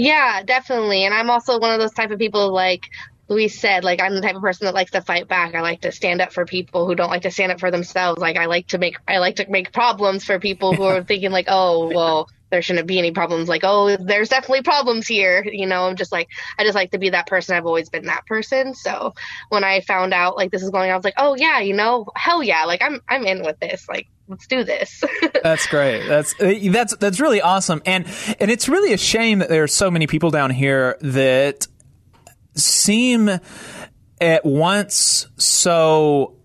Yeah, 0.00 0.42
definitely. 0.42 1.04
And 1.04 1.12
I'm 1.12 1.28
also 1.28 1.58
one 1.58 1.72
of 1.74 1.78
those 1.78 1.92
type 1.92 2.10
of 2.10 2.18
people 2.18 2.54
like 2.54 2.86
Luis 3.28 3.60
said, 3.60 3.84
like 3.84 4.00
I'm 4.00 4.14
the 4.14 4.22
type 4.22 4.34
of 4.34 4.40
person 4.40 4.64
that 4.64 4.74
likes 4.74 4.92
to 4.92 5.02
fight 5.02 5.28
back. 5.28 5.54
I 5.54 5.60
like 5.60 5.82
to 5.82 5.92
stand 5.92 6.22
up 6.22 6.32
for 6.32 6.46
people 6.46 6.86
who 6.86 6.94
don't 6.94 7.10
like 7.10 7.22
to 7.22 7.30
stand 7.30 7.52
up 7.52 7.60
for 7.60 7.70
themselves. 7.70 8.18
Like 8.18 8.38
I 8.38 8.46
like 8.46 8.68
to 8.68 8.78
make 8.78 8.96
I 9.06 9.18
like 9.18 9.36
to 9.36 9.50
make 9.50 9.72
problems 9.74 10.24
for 10.24 10.38
people 10.40 10.74
who 10.74 10.84
are 10.84 11.04
thinking 11.04 11.32
like, 11.32 11.46
oh 11.48 11.92
well, 11.94 12.30
there 12.50 12.62
shouldn't 12.62 12.86
be 12.86 12.98
any 12.98 13.12
problems. 13.12 13.48
Like 13.48 13.62
oh 13.64 13.96
there's 13.96 14.28
definitely 14.28 14.62
problems 14.62 15.06
here. 15.06 15.44
You 15.50 15.66
know 15.66 15.84
i'm 15.84 15.96
just 15.96 16.12
like 16.12 16.28
i 16.58 16.64
just 16.64 16.74
like 16.74 16.90
to 16.92 16.98
be 16.98 17.10
that 17.10 17.26
person. 17.26 17.56
I've 17.56 17.66
always 17.66 17.88
been 17.88 18.06
that 18.06 18.26
person. 18.26 18.74
So 18.74 19.14
when 19.48 19.64
i 19.64 19.80
found 19.80 20.12
out 20.14 20.36
like 20.36 20.50
this 20.50 20.62
is 20.62 20.70
going 20.70 20.90
on 20.90 20.94
i 20.94 20.96
was 20.96 21.04
like 21.04 21.14
oh 21.16 21.36
yeah 21.36 21.60
you 21.60 21.74
know 21.74 22.06
hell 22.16 22.42
yeah. 22.42 22.64
Like 22.64 22.82
i'm 22.82 23.00
i'm 23.08 23.24
in 23.24 23.42
with 23.42 23.58
this. 23.60 23.88
Like 23.88 24.08
let's 24.30 24.46
do 24.46 24.64
this. 24.64 25.02
That's 25.42 25.66
great. 25.66 26.06
That's 26.06 26.34
that's 26.34 26.96
that's 26.96 27.20
really 27.20 27.40
awesome. 27.40 27.82
And 27.84 28.06
and 28.38 28.50
it's 28.50 28.68
really 28.68 28.92
a 28.92 28.98
shame 28.98 29.40
that 29.40 29.48
there 29.48 29.62
are 29.62 29.68
so 29.68 29.90
many 29.90 30.06
people 30.06 30.30
down 30.30 30.50
here 30.50 30.96
that 31.00 31.66
seem 32.54 33.28
at 34.20 34.44
once 34.44 35.26
so 35.36 36.36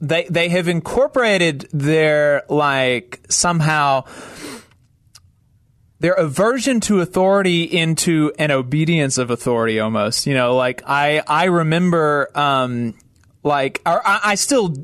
they 0.00 0.24
they 0.30 0.48
have 0.48 0.68
incorporated 0.68 1.68
their 1.72 2.44
like 2.48 3.20
somehow 3.28 4.04
their 5.98 6.14
aversion 6.14 6.80
to 6.80 7.00
authority 7.00 7.62
into 7.62 8.32
an 8.38 8.50
obedience 8.50 9.18
of 9.18 9.30
authority 9.30 9.80
almost 9.80 10.26
you 10.26 10.34
know 10.34 10.54
like 10.56 10.82
i 10.86 11.22
i 11.26 11.44
remember 11.44 12.30
um 12.34 12.94
like 13.42 13.80
I, 13.86 14.20
I 14.24 14.34
still 14.34 14.74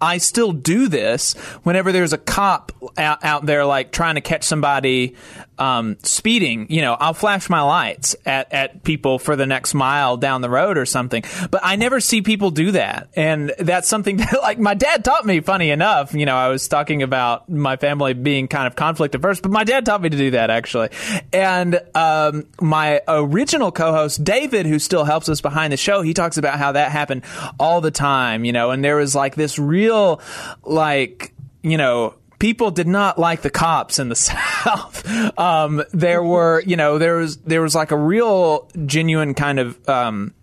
I 0.00 0.18
still 0.18 0.52
do 0.52 0.88
this 0.88 1.34
whenever 1.62 1.90
there's 1.92 2.12
a 2.12 2.18
cop 2.18 2.72
out, 2.98 3.24
out 3.24 3.46
there 3.46 3.64
like 3.64 3.92
trying 3.92 4.16
to 4.16 4.20
catch 4.20 4.44
somebody 4.44 5.16
um, 5.58 5.96
speeding. 6.02 6.66
You 6.70 6.82
know, 6.82 6.94
I'll 6.94 7.14
flash 7.14 7.48
my 7.48 7.62
lights 7.62 8.16
at, 8.24 8.52
at 8.52 8.82
people 8.82 9.18
for 9.18 9.36
the 9.36 9.46
next 9.46 9.74
mile 9.74 10.16
down 10.16 10.40
the 10.40 10.50
road 10.50 10.78
or 10.78 10.86
something. 10.86 11.24
But 11.50 11.60
I 11.62 11.76
never 11.76 12.00
see 12.00 12.22
people 12.22 12.50
do 12.50 12.72
that, 12.72 13.08
and 13.14 13.52
that's 13.58 13.88
something 13.88 14.16
that 14.18 14.40
like 14.42 14.58
my 14.58 14.74
dad 14.74 15.04
taught 15.04 15.24
me. 15.26 15.40
Funny 15.40 15.70
enough, 15.70 16.14
you 16.14 16.26
know, 16.26 16.36
I 16.36 16.48
was 16.48 16.68
talking 16.68 17.02
about 17.02 17.48
my 17.48 17.76
family 17.76 18.14
being 18.14 18.48
kind 18.48 18.66
of 18.66 18.76
conflict 18.76 19.14
averse, 19.14 19.40
but 19.40 19.50
my 19.50 19.64
dad 19.64 19.86
taught 19.86 20.02
me 20.02 20.08
to 20.08 20.16
do 20.16 20.32
that 20.32 20.50
actually. 20.50 20.90
And 21.32 21.80
um, 21.94 22.46
my 22.60 23.00
original 23.08 23.72
co-host 23.72 24.22
David, 24.24 24.66
who 24.66 24.78
still 24.78 25.04
helps 25.04 25.28
us 25.28 25.40
behind 25.40 25.72
the 25.72 25.76
show, 25.76 26.02
he 26.02 26.14
talks 26.14 26.36
about 26.38 26.58
how 26.58 26.72
that 26.72 26.92
happened 26.92 27.22
all 27.58 27.80
the 27.80 27.90
time. 27.90 28.44
You 28.44 28.52
know, 28.52 28.70
and 28.70 28.84
there 28.84 28.96
was 28.96 29.14
like 29.14 29.34
this 29.34 29.58
real 29.58 30.20
like 30.64 31.32
you 31.62 31.76
know 31.76 32.14
people 32.38 32.70
did 32.70 32.86
not 32.86 33.18
like 33.18 33.42
the 33.42 33.50
cops 33.50 33.98
in 33.98 34.08
the 34.08 34.16
South. 34.16 35.06
Um, 35.38 35.82
there 35.92 36.22
were, 36.22 36.62
you 36.62 36.76
know, 36.76 36.98
there 36.98 37.16
was 37.16 37.38
there 37.38 37.62
was 37.62 37.74
like 37.74 37.90
a 37.90 37.96
real 37.96 38.68
genuine 38.86 39.34
kind 39.34 39.58
of. 39.58 39.88
Um, 39.88 40.34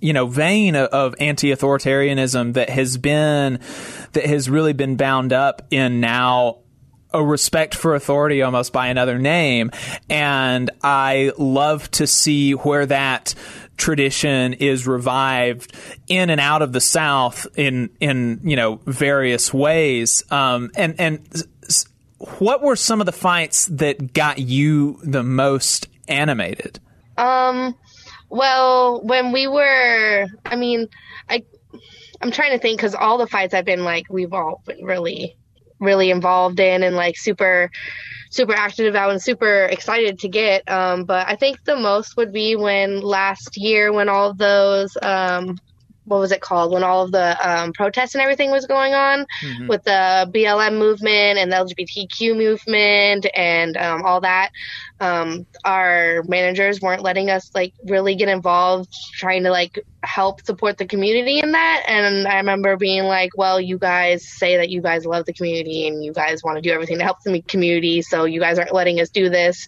you 0.00 0.12
know, 0.12 0.26
vein 0.26 0.76
of, 0.76 1.14
anti-authoritarianism 1.18 2.52
that 2.54 2.68
has 2.68 2.98
been 2.98 3.58
that 4.12 4.26
has 4.26 4.50
really 4.50 4.74
been 4.74 4.96
bound 4.96 5.32
up 5.32 5.62
in 5.70 5.98
now 6.00 6.58
a 7.14 7.24
respect 7.24 7.74
for 7.74 7.94
authority 7.94 8.42
almost 8.42 8.72
by 8.72 8.88
another 8.88 9.18
name. 9.18 9.70
And 10.10 10.70
I 10.82 11.32
love 11.38 11.90
to 11.92 12.06
see 12.06 12.52
where 12.52 12.84
that 12.84 13.34
tradition 13.76 14.54
is 14.54 14.86
revived 14.86 15.74
in 16.08 16.30
and 16.30 16.40
out 16.40 16.62
of 16.62 16.72
the 16.72 16.80
South 16.80 17.46
in 17.56 17.90
in 18.00 18.40
you 18.44 18.56
know 18.56 18.80
various 18.86 19.52
ways. 19.52 20.22
Um, 20.30 20.70
and 20.76 20.94
and 20.98 21.44
what 22.18 22.62
were 22.62 22.76
some 22.76 23.00
of 23.00 23.06
the 23.06 23.12
fights 23.12 23.66
that 23.66 24.12
got 24.12 24.38
you 24.38 24.98
the 25.02 25.22
most 25.22 25.88
animated? 26.08 26.80
Um, 27.16 27.76
well, 28.28 29.02
when 29.02 29.32
we 29.32 29.46
were, 29.46 30.26
I 30.44 30.56
mean, 30.56 30.88
I 31.28 31.44
I'm 32.20 32.30
trying 32.30 32.52
to 32.52 32.58
think 32.58 32.78
because 32.78 32.94
all 32.94 33.18
the 33.18 33.26
fights 33.26 33.54
I've 33.54 33.64
been 33.64 33.84
like 33.84 34.06
we've 34.10 34.32
all 34.32 34.62
been 34.66 34.84
really 34.84 35.36
really 35.80 36.10
involved 36.10 36.60
in 36.60 36.82
and 36.82 36.96
like 36.96 37.16
super 37.16 37.70
super 38.34 38.54
active 38.54 38.86
about 38.86 39.10
and 39.10 39.22
super 39.22 39.64
excited 39.66 40.18
to 40.20 40.28
get. 40.28 40.68
Um, 40.70 41.04
but 41.04 41.28
I 41.28 41.36
think 41.36 41.64
the 41.64 41.76
most 41.76 42.16
would 42.16 42.32
be 42.32 42.56
when 42.56 43.00
last 43.00 43.56
year, 43.56 43.92
when 43.92 44.08
all 44.08 44.30
of 44.30 44.38
those 44.38 44.96
um, 45.02 45.58
what 46.06 46.20
was 46.20 46.32
it 46.32 46.40
called 46.40 46.72
when 46.72 46.84
all 46.84 47.04
of 47.04 47.12
the 47.12 47.36
um, 47.48 47.72
protests 47.72 48.14
and 48.14 48.22
everything 48.22 48.50
was 48.50 48.66
going 48.66 48.94
on 48.94 49.26
mm-hmm. 49.42 49.68
with 49.68 49.82
the 49.84 50.30
BLM 50.32 50.78
movement 50.78 51.38
and 51.38 51.50
the 51.50 51.56
LGBTQ 51.56 52.36
movement 52.36 53.26
and 53.34 53.76
um, 53.76 54.02
all 54.04 54.20
that. 54.20 54.50
Um, 55.00 55.44
our 55.64 56.22
managers 56.28 56.80
weren't 56.80 57.02
letting 57.02 57.28
us 57.28 57.50
like 57.54 57.74
really 57.84 58.14
get 58.14 58.28
involved, 58.28 58.92
trying 59.14 59.42
to 59.42 59.50
like 59.50 59.84
help 60.04 60.44
support 60.46 60.78
the 60.78 60.86
community 60.86 61.40
in 61.40 61.52
that. 61.52 61.82
And 61.88 62.28
I 62.28 62.36
remember 62.36 62.76
being 62.76 63.04
like, 63.04 63.30
"Well, 63.36 63.60
you 63.60 63.76
guys 63.76 64.28
say 64.28 64.56
that 64.56 64.70
you 64.70 64.80
guys 64.80 65.04
love 65.04 65.26
the 65.26 65.32
community 65.32 65.88
and 65.88 66.04
you 66.04 66.12
guys 66.12 66.44
want 66.44 66.56
to 66.56 66.62
do 66.62 66.70
everything 66.72 66.98
to 66.98 67.04
help 67.04 67.18
the 67.24 67.42
community, 67.42 68.02
so 68.02 68.24
you 68.24 68.38
guys 68.38 68.58
aren't 68.58 68.72
letting 68.72 69.00
us 69.00 69.10
do 69.10 69.28
this." 69.28 69.66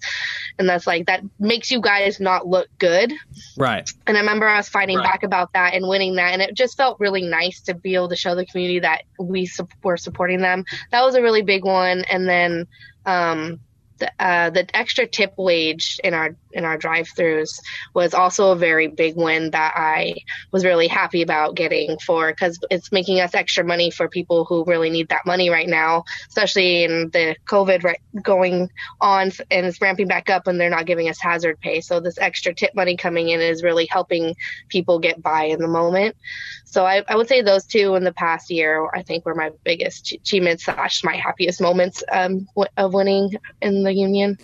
And 0.59 0.69
that's 0.69 0.87
like 0.87 1.07
that 1.07 1.23
makes 1.41 1.73
you 1.73 1.81
guys 1.81 2.21
not 2.21 2.47
look 2.47 2.69
good, 2.79 3.13
right? 3.57 3.91
And 4.07 4.17
I 4.17 4.21
remember 4.21 4.49
us 4.49 4.69
fighting 4.69 4.99
right. 4.99 5.05
back 5.05 5.23
about 5.25 5.53
that 5.55 5.75
and 5.75 5.89
winning 5.89 6.15
that, 6.17 6.35
and 6.35 6.43
it 6.43 6.55
just 6.55 6.77
felt 6.77 7.01
really 7.01 7.23
nice 7.23 7.61
to 7.63 7.75
be 7.75 7.97
able 7.97 8.11
to 8.11 8.17
show 8.17 8.37
the 8.37 8.47
community 8.47 8.81
that 8.81 9.03
we 9.19 9.47
su- 9.47 9.69
were 9.83 9.97
supporting 9.97 10.41
them. 10.41 10.65
That 10.93 11.03
was 11.03 11.17
a 11.17 11.23
really 11.23 11.43
big 11.43 11.65
one, 11.65 12.05
and 12.05 12.29
then. 12.29 12.67
Um, 13.05 13.61
the, 13.99 14.13
uh, 14.19 14.51
the 14.51 14.77
extra 14.77 15.07
tip 15.07 15.35
wage 15.37 16.01
in 16.05 16.15
our 16.15 16.37
in 16.57 16.65
our 16.65 16.77
drive-throughs 16.77 17.61
was 17.95 18.15
also 18.15 18.51
a 18.51 18.57
very 18.57 18.89
big 18.89 19.15
win 19.17 19.51
that 19.51 19.75
I 19.77 20.17
was 20.51 20.65
really 20.65 20.89
happy 20.89 21.23
about 21.23 21.55
getting 21.55 21.99
for 21.99 22.31
because 22.31 22.59
it's 22.71 22.91
making 22.91 23.21
us 23.21 23.35
extra 23.35 23.63
money 23.63 23.91
for 23.91 24.09
people 24.09 24.45
who 24.45 24.65
really 24.65 24.91
need 24.91 25.11
that 25.11 25.27
money 25.27 25.51
right 25.51 25.69
now, 25.69 26.05
especially 26.29 26.85
in 26.85 27.11
the 27.13 27.37
COVID 27.47 27.85
right, 27.85 28.01
going 28.23 28.71
on 29.01 29.31
and 29.51 29.67
it's 29.67 29.81
ramping 29.81 30.09
back 30.09 30.31
up 30.31 30.47
and 30.47 30.59
they're 30.59 30.71
not 30.71 30.87
giving 30.87 31.09
us 31.09 31.21
hazard 31.21 31.61
pay. 31.61 31.81
So 31.81 32.01
this 32.01 32.19
extra 32.19 32.55
tip 32.55 32.75
money 32.75 32.97
coming 32.97 33.29
in 33.29 33.41
is 33.41 33.63
really 33.63 33.87
helping 33.91 34.35
people 34.69 34.99
get 34.99 35.23
by 35.23 35.45
in 35.45 35.61
the 35.61 35.69
moment. 35.69 36.17
So 36.65 36.85
I, 36.85 37.03
I 37.09 37.17
would 37.17 37.29
say 37.29 37.43
those 37.43 37.65
two 37.65 37.95
in 37.95 38.05
the 38.05 38.13
past 38.13 38.51
year, 38.51 38.89
I 38.93 39.03
think, 39.03 39.25
were 39.25 39.35
my 39.35 39.51
biggest 39.65 40.13
achievements 40.13 40.65
slash 40.65 41.05
my 41.05 41.17
happiest 41.17 41.61
moments 41.61 42.03
um, 42.11 42.49
of 42.77 42.93
winning 42.93 43.37
in 43.63 43.83
the 43.83 43.95
union. 43.95 44.37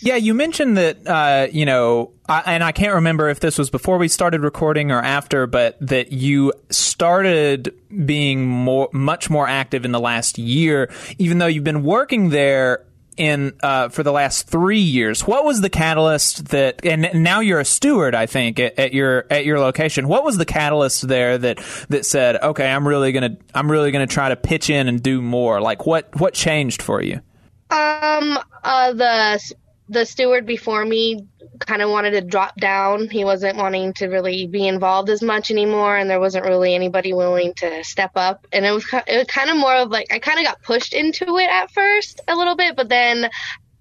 Yeah, 0.00 0.16
you 0.16 0.34
mentioned 0.34 0.76
that, 0.76 1.06
uh, 1.06 1.46
you 1.58 1.66
know, 1.66 2.12
I, 2.28 2.54
and 2.54 2.62
I 2.62 2.70
can't 2.70 2.94
remember 2.94 3.28
if 3.28 3.40
this 3.40 3.58
was 3.58 3.68
before 3.68 3.98
we 3.98 4.06
started 4.06 4.42
recording 4.42 4.92
or 4.92 5.02
after, 5.02 5.48
but 5.48 5.76
that 5.80 6.12
you 6.12 6.52
started 6.70 7.74
being 8.06 8.46
more, 8.46 8.88
much 8.92 9.28
more 9.28 9.48
active 9.48 9.84
in 9.84 9.90
the 9.90 9.98
last 9.98 10.38
year, 10.38 10.88
even 11.18 11.38
though 11.38 11.48
you've 11.48 11.64
been 11.64 11.82
working 11.82 12.28
there 12.28 12.86
in 13.16 13.54
uh, 13.60 13.88
for 13.88 14.04
the 14.04 14.12
last 14.12 14.46
three 14.46 14.78
years. 14.78 15.26
What 15.26 15.44
was 15.44 15.60
the 15.60 15.68
catalyst 15.68 16.50
that? 16.50 16.86
And 16.86 17.10
now 17.24 17.40
you're 17.40 17.58
a 17.58 17.64
steward, 17.64 18.14
I 18.14 18.26
think, 18.26 18.60
at, 18.60 18.78
at, 18.78 18.94
your 18.94 19.26
at 19.28 19.44
your 19.44 19.58
location. 19.58 20.06
What 20.06 20.22
was 20.22 20.38
the 20.38 20.46
catalyst 20.46 21.08
there 21.08 21.38
that 21.38 21.58
that 21.88 22.06
said, 22.06 22.36
okay, 22.36 22.70
I'm 22.70 22.86
really 22.86 23.10
gonna 23.10 23.36
I'm 23.52 23.68
really 23.68 23.90
gonna 23.90 24.06
try 24.06 24.28
to 24.28 24.36
pitch 24.36 24.70
in 24.70 24.86
and 24.86 25.02
do 25.02 25.20
more? 25.20 25.60
Like 25.60 25.86
what 25.86 26.20
what 26.20 26.34
changed 26.34 26.82
for 26.82 27.02
you? 27.02 27.14
Um, 27.70 28.38
uh, 28.62 28.92
the 28.92 29.54
the 29.88 30.04
steward 30.04 30.46
before 30.46 30.84
me 30.84 31.26
kind 31.60 31.82
of 31.82 31.90
wanted 31.90 32.10
to 32.10 32.20
drop 32.20 32.56
down. 32.56 33.08
He 33.08 33.24
wasn't 33.24 33.56
wanting 33.56 33.94
to 33.94 34.06
really 34.06 34.46
be 34.46 34.66
involved 34.66 35.08
as 35.08 35.22
much 35.22 35.50
anymore, 35.50 35.96
and 35.96 36.08
there 36.08 36.20
wasn't 36.20 36.44
really 36.44 36.74
anybody 36.74 37.12
willing 37.12 37.54
to 37.54 37.82
step 37.84 38.12
up. 38.14 38.46
And 38.52 38.66
it 38.66 38.70
was 38.70 38.84
it 39.06 39.16
was 39.16 39.26
kind 39.26 39.50
of 39.50 39.56
more 39.56 39.74
of 39.74 39.90
like 39.90 40.12
I 40.12 40.18
kind 40.18 40.38
of 40.38 40.44
got 40.44 40.62
pushed 40.62 40.92
into 40.92 41.38
it 41.38 41.50
at 41.50 41.70
first 41.70 42.20
a 42.28 42.36
little 42.36 42.56
bit, 42.56 42.76
but 42.76 42.88
then 42.88 43.30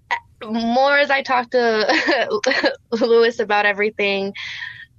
uh, 0.09 0.49
more 0.49 0.97
as 0.97 1.09
I 1.09 1.21
talked 1.21 1.51
to 1.51 2.75
Luis 2.91 3.39
about 3.39 3.65
everything, 3.65 4.33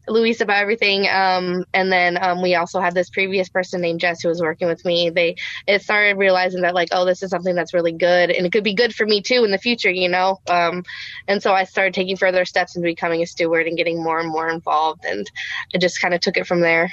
Luis 0.08 0.40
about 0.40 0.62
everything. 0.62 1.08
Um, 1.08 1.64
and 1.72 1.92
then 1.92 2.22
um, 2.22 2.42
we 2.42 2.54
also 2.54 2.80
had 2.80 2.94
this 2.94 3.10
previous 3.10 3.48
person 3.48 3.80
named 3.80 4.00
Jess 4.00 4.22
who 4.22 4.28
was 4.28 4.40
working 4.40 4.68
with 4.68 4.84
me. 4.84 5.10
They 5.10 5.36
it 5.66 5.82
started 5.82 6.18
realizing 6.18 6.62
that 6.62 6.74
like, 6.74 6.88
oh, 6.92 7.04
this 7.04 7.22
is 7.22 7.30
something 7.30 7.54
that's 7.54 7.74
really 7.74 7.92
good, 7.92 8.30
and 8.30 8.46
it 8.46 8.52
could 8.52 8.64
be 8.64 8.74
good 8.74 8.94
for 8.94 9.06
me 9.06 9.22
too 9.22 9.44
in 9.44 9.50
the 9.50 9.58
future, 9.58 9.90
you 9.90 10.08
know. 10.08 10.40
Um, 10.48 10.84
and 11.26 11.42
so 11.42 11.52
I 11.52 11.64
started 11.64 11.94
taking 11.94 12.16
further 12.16 12.44
steps 12.44 12.76
into 12.76 12.86
becoming 12.86 13.22
a 13.22 13.26
steward 13.26 13.66
and 13.66 13.76
getting 13.76 14.02
more 14.02 14.18
and 14.18 14.30
more 14.30 14.48
involved, 14.48 15.04
and 15.04 15.30
I 15.74 15.78
just 15.78 16.00
kind 16.00 16.14
of 16.14 16.20
took 16.20 16.36
it 16.36 16.46
from 16.46 16.60
there. 16.60 16.90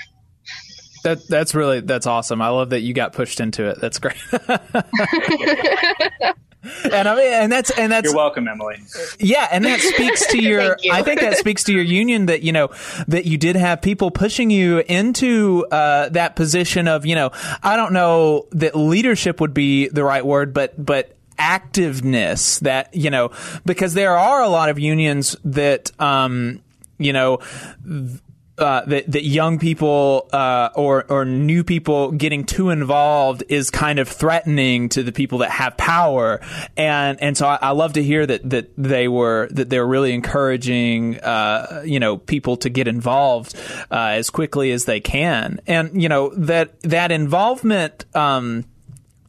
That 1.04 1.28
that's 1.28 1.54
really 1.54 1.82
that's 1.82 2.08
awesome. 2.08 2.42
I 2.42 2.50
love 2.50 2.72
that 2.72 2.82
you 2.82 2.94
got 2.94 3.14
pushed 3.14 3.40
into 3.40 3.70
it. 3.70 3.80
That's 3.80 4.00
great. 4.00 4.18
and 6.92 7.08
I 7.08 7.16
mean, 7.16 7.34
and 7.34 7.52
that's 7.52 7.70
and 7.72 7.92
that's 7.92 8.06
you're 8.06 8.16
welcome, 8.16 8.48
Emily. 8.48 8.78
Yeah, 9.20 9.48
and 9.52 9.66
that 9.66 9.80
speaks 9.80 10.26
to 10.28 10.38
your. 10.42 10.78
you. 10.82 10.92
I 10.92 11.02
think 11.04 11.22
that 11.22 11.38
speaks 11.38 11.64
to 11.66 11.74
your 11.74 11.84
union 11.84 12.28
that 12.28 12.42
you 12.44 12.52
know 12.52 12.70
that 13.08 13.26
you 13.26 13.38
did 13.38 13.56
have 13.56 13.82
people 13.82 14.12
pushing 14.12 14.50
you 14.50 14.80
into 14.80 15.66
uh, 15.72 16.10
that 16.10 16.36
position 16.36 16.88
of 16.88 17.06
you 17.06 17.16
know 17.16 17.32
I 17.64 17.76
don't 17.76 17.94
know 17.94 18.48
that 18.52 18.76
leadership 18.76 19.40
would 19.42 19.54
be 19.54 19.88
the 19.88 20.04
right 20.04 20.26
word, 20.26 20.54
but 20.54 20.84
but 20.84 21.16
activeness 21.38 22.60
that 22.62 22.94
you 22.96 23.10
know 23.10 23.32
because 23.66 23.94
there 23.94 24.18
are 24.18 24.42
a 24.42 24.48
lot 24.48 24.70
of 24.70 24.80
unions 24.80 25.36
that 25.44 25.92
um 26.00 26.62
you 26.98 27.12
know 27.12 27.40
th- 27.86 28.20
uh, 28.58 28.86
that 28.86 29.12
that 29.12 29.24
young 29.24 29.60
people 29.60 30.30
uh, 30.32 30.70
or 30.76 31.06
or 31.10 31.26
new 31.26 31.64
people 31.64 32.12
getting 32.12 32.46
too 32.46 32.70
involved 32.70 33.44
is 33.50 33.70
kind 33.70 34.00
of 34.00 34.08
threatening 34.08 34.88
to 34.90 35.04
the 35.04 35.12
people 35.12 35.40
that 35.40 35.52
have 35.52 35.76
power, 35.76 36.40
and 36.78 37.22
and 37.22 37.38
so 37.38 37.48
I, 37.48 37.60
I 37.62 37.72
love 37.72 37.94
to 37.94 38.04
hear 38.04 38.26
that 38.26 38.50
that 38.50 38.72
they 38.78 39.08
were 39.08 39.50
that 39.52 39.70
they're 39.70 39.86
really 39.86 40.14
encouraging 40.14 41.20
uh, 41.20 41.84
you 41.86 42.00
know 42.00 42.18
people 42.18 42.56
to 42.58 42.70
get 42.70 42.88
involved 42.88 43.56
uh, 43.92 44.14
as 44.14 44.30
quickly 44.30 44.72
as 44.72 44.86
they 44.86 45.02
can, 45.02 45.60
and 45.68 46.02
you 46.02 46.08
know 46.08 46.30
that 46.36 46.80
that 46.82 47.12
involvement. 47.12 48.06
Um, 48.16 48.66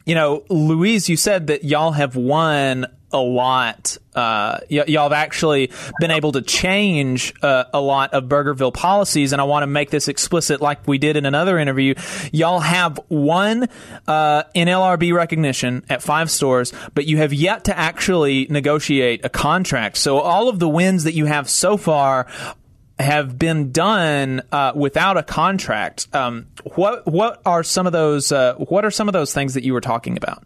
you 0.05 0.15
know, 0.15 0.45
Luis, 0.47 1.09
you 1.09 1.17
said 1.17 1.47
that 1.47 1.65
y'all 1.65 1.91
have 1.91 2.15
won 2.15 2.85
a 3.11 3.19
lot. 3.19 3.97
Uh, 4.15 4.59
y- 4.69 4.83
y'all 4.87 5.03
have 5.03 5.11
actually 5.13 5.71
been 5.99 6.11
able 6.11 6.31
to 6.33 6.41
change 6.41 7.33
uh, 7.41 7.65
a 7.73 7.79
lot 7.79 8.13
of 8.13 8.25
Burgerville 8.25 8.73
policies, 8.73 9.31
and 9.31 9.41
I 9.41 9.45
want 9.45 9.63
to 9.63 9.67
make 9.67 9.89
this 9.89 10.07
explicit, 10.07 10.61
like 10.61 10.87
we 10.87 10.97
did 10.97 11.17
in 11.17 11.25
another 11.25 11.57
interview. 11.57 11.93
Y'all 12.31 12.59
have 12.59 12.99
won 13.09 13.67
uh, 14.07 14.43
NLRB 14.55 15.13
recognition 15.13 15.85
at 15.89 16.01
five 16.01 16.29
stores, 16.31 16.73
but 16.93 17.05
you 17.05 17.17
have 17.17 17.33
yet 17.33 17.65
to 17.65 17.77
actually 17.77 18.47
negotiate 18.49 19.23
a 19.23 19.29
contract. 19.29 19.97
So 19.97 20.19
all 20.19 20.49
of 20.49 20.59
the 20.59 20.69
wins 20.69 21.03
that 21.05 21.13
you 21.13 21.25
have 21.25 21.49
so 21.49 21.77
far 21.77 22.27
have 22.99 23.37
been 23.37 23.71
done 23.71 24.41
uh, 24.51 24.71
without 24.75 25.17
a 25.17 25.23
contract. 25.23 26.07
Um, 26.13 26.47
what 26.63 27.05
what 27.05 27.41
are 27.45 27.63
some 27.63 27.85
of 27.85 27.93
those? 27.93 28.31
Uh, 28.31 28.55
what 28.55 28.85
are 28.85 28.91
some 28.91 29.07
of 29.07 29.13
those 29.13 29.33
things 29.33 29.53
that 29.53 29.63
you 29.63 29.73
were 29.73 29.81
talking 29.81 30.17
about? 30.17 30.43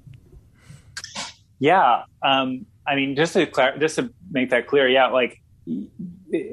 Yeah, 1.62 2.06
um, 2.24 2.66
I 2.88 2.96
mean, 2.96 3.16
just 3.16 3.34
to 3.34 3.46
clar- 3.46 3.78
just 3.78 3.96
to 3.98 4.12
make 4.32 4.50
that 4.50 4.66
clear, 4.66 4.88
yeah, 4.90 5.08
like 5.08 5.40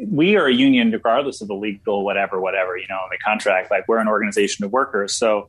we 0.06 0.36
are 0.36 0.46
a 0.46 0.52
union 0.52 0.90
regardless 0.90 1.40
of 1.40 1.48
the 1.48 1.54
legal 1.54 2.04
whatever, 2.04 2.38
whatever 2.38 2.76
you 2.76 2.86
know, 2.88 3.00
the 3.10 3.16
contract. 3.16 3.70
Like 3.70 3.88
we're 3.88 4.00
an 4.00 4.08
organization 4.08 4.66
of 4.66 4.70
workers, 4.70 5.14
so 5.14 5.48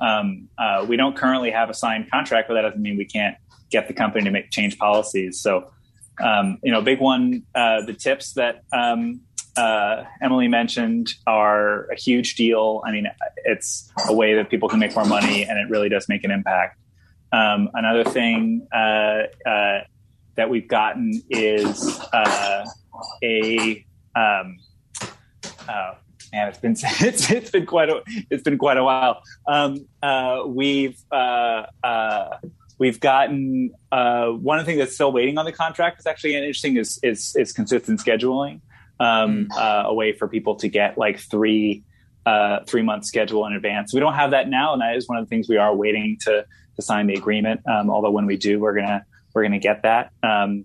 um, 0.00 0.48
uh, 0.56 0.86
we 0.88 0.96
don't 0.96 1.16
currently 1.16 1.50
have 1.50 1.68
a 1.70 1.74
signed 1.74 2.08
contract, 2.08 2.46
but 2.46 2.54
that 2.54 2.62
doesn't 2.62 2.80
mean 2.80 2.96
we 2.96 3.04
can't 3.04 3.36
get 3.68 3.88
the 3.88 3.94
company 3.94 4.24
to 4.26 4.30
make 4.30 4.52
change 4.52 4.78
policies. 4.78 5.40
So, 5.40 5.72
um, 6.22 6.58
you 6.62 6.70
know, 6.70 6.80
big 6.80 7.00
one, 7.00 7.42
uh, 7.52 7.82
the 7.84 7.94
tips 7.94 8.34
that 8.34 8.62
um, 8.72 9.22
uh, 9.56 10.04
Emily 10.22 10.46
mentioned 10.46 11.14
are 11.26 11.90
a 11.90 11.96
huge 11.96 12.36
deal. 12.36 12.80
I 12.86 12.92
mean, 12.92 13.08
it's 13.44 13.90
a 14.08 14.14
way 14.14 14.34
that 14.34 14.50
people 14.50 14.68
can 14.68 14.78
make 14.78 14.94
more 14.94 15.04
money, 15.04 15.42
and 15.42 15.58
it 15.58 15.68
really 15.68 15.88
does 15.88 16.08
make 16.08 16.22
an 16.22 16.30
impact. 16.30 16.79
Um, 17.32 17.70
another 17.74 18.04
thing 18.04 18.66
uh, 18.72 19.22
uh, 19.46 19.80
that 20.36 20.50
we've 20.50 20.66
gotten 20.66 21.22
is 21.30 22.00
uh, 22.12 22.64
a 23.22 23.84
um, 24.16 24.58
uh, 25.68 25.94
man. 26.32 26.48
It's 26.48 26.58
been 26.58 26.72
it's, 26.82 27.30
it's 27.30 27.50
been 27.50 27.66
quite 27.66 27.88
a 27.88 28.02
it's 28.30 28.42
been 28.42 28.58
quite 28.58 28.76
a 28.76 28.84
while. 28.84 29.22
Um, 29.46 29.86
uh, 30.02 30.42
we've 30.46 30.98
uh, 31.12 31.66
we've 32.78 32.98
gotten 32.98 33.70
one 33.90 34.58
of 34.58 34.64
the 34.64 34.70
things 34.70 34.78
that's 34.78 34.94
still 34.94 35.12
waiting 35.12 35.38
on 35.38 35.44
the 35.44 35.52
contract 35.52 36.00
is 36.00 36.06
actually 36.06 36.34
interesting 36.34 36.76
is 36.76 36.98
is, 37.02 37.36
is 37.36 37.52
consistent 37.52 38.00
scheduling. 38.00 38.60
Um, 38.98 39.46
mm. 39.46 39.84
a 39.84 39.94
way 39.94 40.12
for 40.12 40.28
people 40.28 40.56
to 40.56 40.68
get 40.68 40.98
like 40.98 41.18
three 41.18 41.84
three 42.66 42.82
month 42.82 43.04
schedule 43.04 43.46
in 43.46 43.52
advance. 43.52 43.94
We 43.94 44.00
don't 44.00 44.14
have 44.14 44.32
that 44.32 44.48
now, 44.48 44.72
and 44.72 44.82
that 44.82 44.96
is 44.96 45.08
one 45.08 45.16
of 45.16 45.24
the 45.24 45.28
things 45.28 45.48
we 45.48 45.58
are 45.58 45.74
waiting 45.74 46.18
to 46.22 46.44
to 46.80 46.86
sign 46.86 47.06
the 47.06 47.14
agreement. 47.14 47.60
Um, 47.66 47.90
although 47.90 48.10
when 48.10 48.26
we 48.26 48.36
do, 48.36 48.58
we're 48.58 48.74
gonna 48.74 49.04
we're 49.32 49.44
gonna 49.46 49.58
get 49.58 49.82
that. 49.82 50.10
Um, 50.22 50.64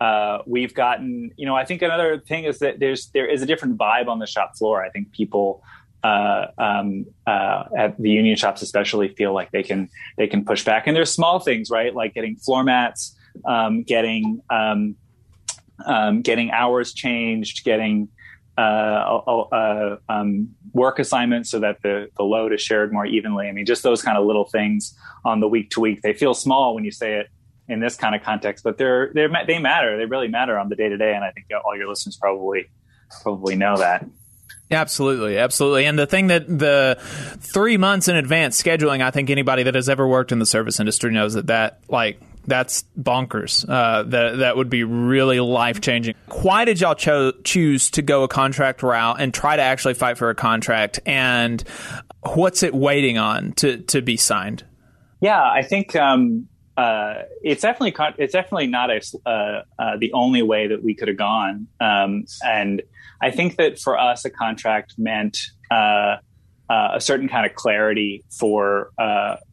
uh, 0.00 0.42
we've 0.46 0.74
gotten, 0.74 1.30
you 1.36 1.46
know, 1.46 1.54
I 1.54 1.64
think 1.64 1.80
another 1.82 2.18
thing 2.18 2.44
is 2.44 2.58
that 2.58 2.80
there's 2.80 3.10
there 3.14 3.26
is 3.26 3.40
a 3.42 3.46
different 3.46 3.78
vibe 3.78 4.08
on 4.08 4.18
the 4.18 4.26
shop 4.26 4.56
floor. 4.58 4.84
I 4.84 4.90
think 4.90 5.12
people 5.12 5.62
uh, 6.02 6.46
um, 6.58 7.06
uh, 7.26 7.64
at 7.76 7.96
the 7.98 8.10
union 8.10 8.36
shops 8.36 8.62
especially 8.62 9.08
feel 9.14 9.32
like 9.32 9.50
they 9.52 9.62
can 9.62 9.88
they 10.16 10.26
can 10.26 10.44
push 10.44 10.64
back. 10.64 10.86
And 10.86 10.96
there's 10.96 11.12
small 11.12 11.38
things, 11.38 11.70
right, 11.70 11.94
like 11.94 12.14
getting 12.14 12.36
floor 12.36 12.64
mats. 12.64 13.16
um, 13.44 13.82
getting 13.82 14.42
um, 14.50 14.96
um, 15.84 16.22
getting 16.22 16.50
hours 16.50 16.92
changed, 16.92 17.64
getting 17.64 18.08
uh, 18.58 19.96
um, 20.08 20.54
work 20.72 20.98
assignments 20.98 21.50
so 21.50 21.60
that 21.60 21.82
the, 21.82 22.08
the 22.16 22.22
load 22.22 22.52
is 22.52 22.60
shared 22.60 22.92
more 22.92 23.06
evenly. 23.06 23.48
I 23.48 23.52
mean, 23.52 23.66
just 23.66 23.82
those 23.82 24.02
kind 24.02 24.18
of 24.18 24.26
little 24.26 24.44
things 24.44 24.96
on 25.24 25.40
the 25.40 25.48
week 25.48 25.70
to 25.70 25.80
week. 25.80 26.02
They 26.02 26.12
feel 26.12 26.34
small 26.34 26.74
when 26.74 26.84
you 26.84 26.90
say 26.90 27.20
it 27.20 27.28
in 27.68 27.80
this 27.80 27.96
kind 27.96 28.14
of 28.14 28.22
context, 28.22 28.64
but 28.64 28.76
they're, 28.76 29.10
they're 29.14 29.30
they 29.46 29.58
matter. 29.58 29.96
They 29.96 30.04
really 30.04 30.28
matter 30.28 30.58
on 30.58 30.68
the 30.68 30.76
day 30.76 30.88
to 30.88 30.96
day, 30.96 31.14
and 31.14 31.24
I 31.24 31.30
think 31.30 31.46
all 31.64 31.76
your 31.76 31.88
listeners 31.88 32.16
probably 32.16 32.68
probably 33.22 33.56
know 33.56 33.76
that. 33.76 34.04
Absolutely, 34.70 35.36
absolutely. 35.36 35.84
And 35.84 35.98
the 35.98 36.06
thing 36.06 36.28
that 36.28 36.46
the 36.46 36.96
three 37.40 37.76
months 37.76 38.08
in 38.08 38.16
advance 38.16 38.60
scheduling, 38.60 39.02
I 39.02 39.10
think 39.10 39.28
anybody 39.28 39.64
that 39.64 39.74
has 39.74 39.88
ever 39.88 40.08
worked 40.08 40.32
in 40.32 40.38
the 40.38 40.46
service 40.46 40.80
industry 40.80 41.12
knows 41.12 41.34
that 41.34 41.48
that 41.48 41.80
like 41.88 42.20
that's 42.46 42.84
bonkers. 42.98 43.68
Uh, 43.68 44.02
that 44.04 44.38
that 44.38 44.56
would 44.56 44.68
be 44.68 44.84
really 44.84 45.40
life 45.40 45.80
changing. 45.80 46.14
Why 46.42 46.64
did 46.64 46.80
y'all 46.80 46.94
cho- 46.94 47.32
choose 47.44 47.90
to 47.90 48.02
go 48.02 48.24
a 48.24 48.28
contract 48.28 48.82
route 48.82 49.20
and 49.20 49.32
try 49.32 49.56
to 49.56 49.62
actually 49.62 49.94
fight 49.94 50.18
for 50.18 50.30
a 50.30 50.34
contract? 50.34 51.00
And 51.06 51.62
what's 52.22 52.62
it 52.62 52.74
waiting 52.74 53.18
on 53.18 53.52
to 53.54 53.78
to 53.78 54.02
be 54.02 54.16
signed? 54.16 54.64
Yeah, 55.20 55.42
I 55.42 55.62
think 55.62 55.94
um, 55.94 56.48
uh, 56.76 57.22
it's 57.42 57.62
definitely 57.62 57.92
con- 57.92 58.14
it's 58.18 58.32
definitely 58.32 58.66
not 58.66 58.90
a, 58.90 59.00
uh, 59.24 59.62
uh, 59.78 59.96
the 59.98 60.12
only 60.12 60.42
way 60.42 60.66
that 60.66 60.82
we 60.82 60.94
could 60.94 61.08
have 61.08 61.16
gone. 61.16 61.68
Um, 61.80 62.24
and 62.44 62.82
I 63.20 63.30
think 63.30 63.56
that 63.56 63.78
for 63.78 63.98
us, 63.98 64.24
a 64.24 64.30
contract 64.30 64.94
meant. 64.98 65.38
Uh, 65.70 66.16
uh, 66.70 66.92
a 66.94 67.00
certain 67.02 67.28
kind 67.28 67.44
of 67.44 67.54
clarity 67.54 68.24
for 68.30 68.92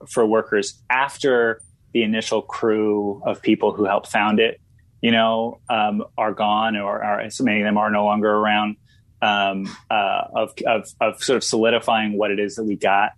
for 0.08 0.26
workers 0.26 0.82
after 0.90 1.62
the 1.94 2.04
initial 2.04 2.42
crew 2.42 3.22
of 3.26 3.42
people 3.42 3.74
who 3.74 3.86
helped 3.86 4.08
found 4.08 4.40
it, 4.40 4.60
you 5.02 5.12
know, 5.12 5.60
um, 5.70 6.04
are 6.18 6.34
gone 6.34 6.76
or 6.76 7.04
are, 7.04 7.30
so 7.30 7.44
many 7.44 7.62
of 7.62 7.66
them 7.66 7.78
are 7.78 7.90
no 7.90 8.06
longer 8.06 8.30
around. 8.30 8.78
Um, 9.22 9.70
uh, 9.92 10.22
of, 10.34 10.54
of, 10.66 10.88
of 11.02 11.22
sort 11.22 11.36
of 11.36 11.44
solidifying 11.44 12.18
what 12.18 12.32
it 12.32 12.40
is 12.40 12.56
that 12.56 12.64
we 12.64 12.78
got. 12.78 13.12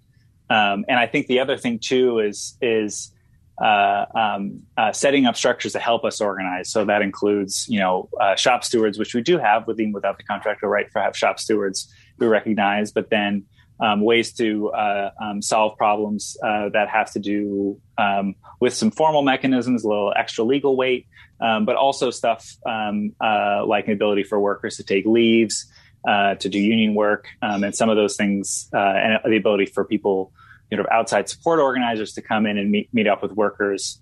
Um, 0.49 0.83
and 0.89 0.97
I 0.97 1.05
think 1.05 1.27
the 1.27 1.39
other 1.39 1.57
thing 1.57 1.77
too 1.77 2.17
is 2.17 2.57
is 2.59 3.13
uh, 3.61 4.05
um, 4.15 4.63
uh, 4.75 4.91
setting 4.91 5.27
up 5.27 5.35
structures 5.35 5.73
to 5.73 5.79
help 5.79 6.03
us 6.03 6.19
organize. 6.19 6.71
So 6.71 6.85
that 6.85 7.03
includes, 7.03 7.67
you 7.69 7.79
know, 7.79 8.09
uh, 8.19 8.35
shop 8.35 8.63
stewards, 8.63 8.97
which 8.97 9.13
we 9.13 9.21
do 9.21 9.37
have 9.37 9.67
with 9.67 9.79
even 9.79 9.93
without 9.93 10.17
the 10.17 10.23
contractor 10.23 10.67
right 10.67 10.91
for 10.91 10.99
have 10.99 11.15
shop 11.15 11.39
stewards 11.39 11.93
we 12.17 12.27
recognize, 12.27 12.91
but 12.91 13.09
then 13.09 13.45
um, 13.81 14.01
ways 14.01 14.31
to 14.33 14.69
uh, 14.69 15.09
um, 15.21 15.41
solve 15.41 15.77
problems 15.77 16.37
uh, 16.43 16.69
that 16.69 16.87
have 16.87 17.11
to 17.11 17.19
do 17.19 17.79
um, 17.97 18.35
with 18.59 18.73
some 18.73 18.91
formal 18.91 19.23
mechanisms, 19.23 19.83
a 19.83 19.87
little 19.87 20.13
extra 20.15 20.43
legal 20.43 20.77
weight, 20.77 21.07
um, 21.41 21.65
but 21.65 21.75
also 21.75 22.11
stuff 22.11 22.57
um, 22.65 23.13
uh, 23.19 23.65
like 23.65 23.87
an 23.87 23.93
ability 23.93 24.23
for 24.23 24.39
workers 24.39 24.77
to 24.77 24.83
take 24.83 25.05
leaves, 25.05 25.65
uh, 26.07 26.35
to 26.35 26.47
do 26.47 26.59
union 26.59 26.93
work, 26.93 27.27
um, 27.41 27.63
and 27.63 27.75
some 27.75 27.89
of 27.89 27.95
those 27.95 28.15
things, 28.15 28.69
uh, 28.73 28.77
and 28.77 29.19
the 29.25 29.37
ability 29.37 29.65
for 29.65 29.83
people, 29.83 30.31
you 30.69 30.77
know, 30.77 30.85
outside 30.91 31.27
support 31.27 31.59
organizers 31.59 32.13
to 32.13 32.21
come 32.21 32.45
in 32.45 32.57
and 32.57 32.69
meet, 32.69 32.87
meet 32.93 33.07
up 33.07 33.21
with 33.23 33.31
workers. 33.31 33.99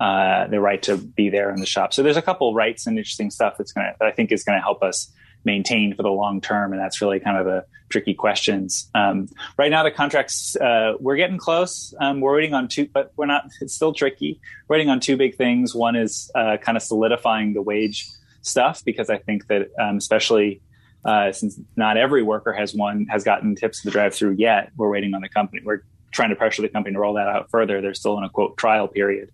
Uh, 0.00 0.46
the 0.46 0.58
right 0.58 0.82
to 0.82 0.96
be 0.96 1.28
there 1.28 1.50
in 1.50 1.60
the 1.60 1.66
shop. 1.66 1.92
So 1.92 2.02
there's 2.02 2.16
a 2.16 2.22
couple 2.22 2.54
rights 2.54 2.86
and 2.86 2.96
interesting 2.96 3.30
stuff 3.30 3.58
that's 3.58 3.70
going 3.72 3.86
to 3.86 3.94
that 4.00 4.08
I 4.08 4.12
think 4.12 4.32
is 4.32 4.42
going 4.42 4.56
to 4.56 4.62
help 4.62 4.82
us 4.82 5.12
maintain 5.44 5.94
for 5.94 6.02
the 6.02 6.10
long 6.10 6.40
term, 6.40 6.72
and 6.72 6.80
that's 6.80 7.00
really 7.00 7.20
kind 7.20 7.36
of 7.36 7.46
the 7.46 7.64
tricky 7.88 8.14
questions. 8.14 8.88
Um, 8.94 9.28
right 9.58 9.70
now, 9.70 9.82
the 9.82 9.90
contracts 9.90 10.56
uh, 10.56 10.94
we're 11.00 11.16
getting 11.16 11.38
close. 11.38 11.94
Um, 12.00 12.20
we're 12.20 12.34
waiting 12.34 12.54
on 12.54 12.68
two, 12.68 12.88
but 12.92 13.12
we're 13.16 13.26
not. 13.26 13.44
It's 13.60 13.74
still 13.74 13.92
tricky. 13.92 14.40
We're 14.68 14.76
waiting 14.76 14.90
on 14.90 15.00
two 15.00 15.16
big 15.16 15.36
things. 15.36 15.74
One 15.74 15.96
is 15.96 16.30
uh, 16.34 16.56
kind 16.58 16.76
of 16.76 16.82
solidifying 16.82 17.52
the 17.52 17.62
wage 17.62 18.08
stuff 18.42 18.82
because 18.84 19.10
I 19.10 19.18
think 19.18 19.46
that 19.48 19.68
um, 19.78 19.96
especially 19.96 20.62
uh, 21.04 21.32
since 21.32 21.58
not 21.76 21.96
every 21.96 22.22
worker 22.22 22.52
has 22.52 22.74
one 22.74 23.06
has 23.10 23.24
gotten 23.24 23.54
tips 23.54 23.82
to 23.82 23.88
the 23.88 23.90
drive 23.90 24.14
through 24.14 24.36
yet, 24.38 24.70
we're 24.76 24.90
waiting 24.90 25.14
on 25.14 25.20
the 25.20 25.28
company. 25.28 25.62
We're 25.64 25.82
trying 26.12 26.30
to 26.30 26.36
pressure 26.36 26.62
the 26.62 26.68
company 26.68 26.94
to 26.94 27.00
roll 27.00 27.14
that 27.14 27.28
out 27.28 27.50
further. 27.50 27.80
They're 27.80 27.94
still 27.94 28.18
in 28.18 28.24
a 28.24 28.30
quote 28.30 28.56
trial 28.56 28.88
period, 28.88 29.30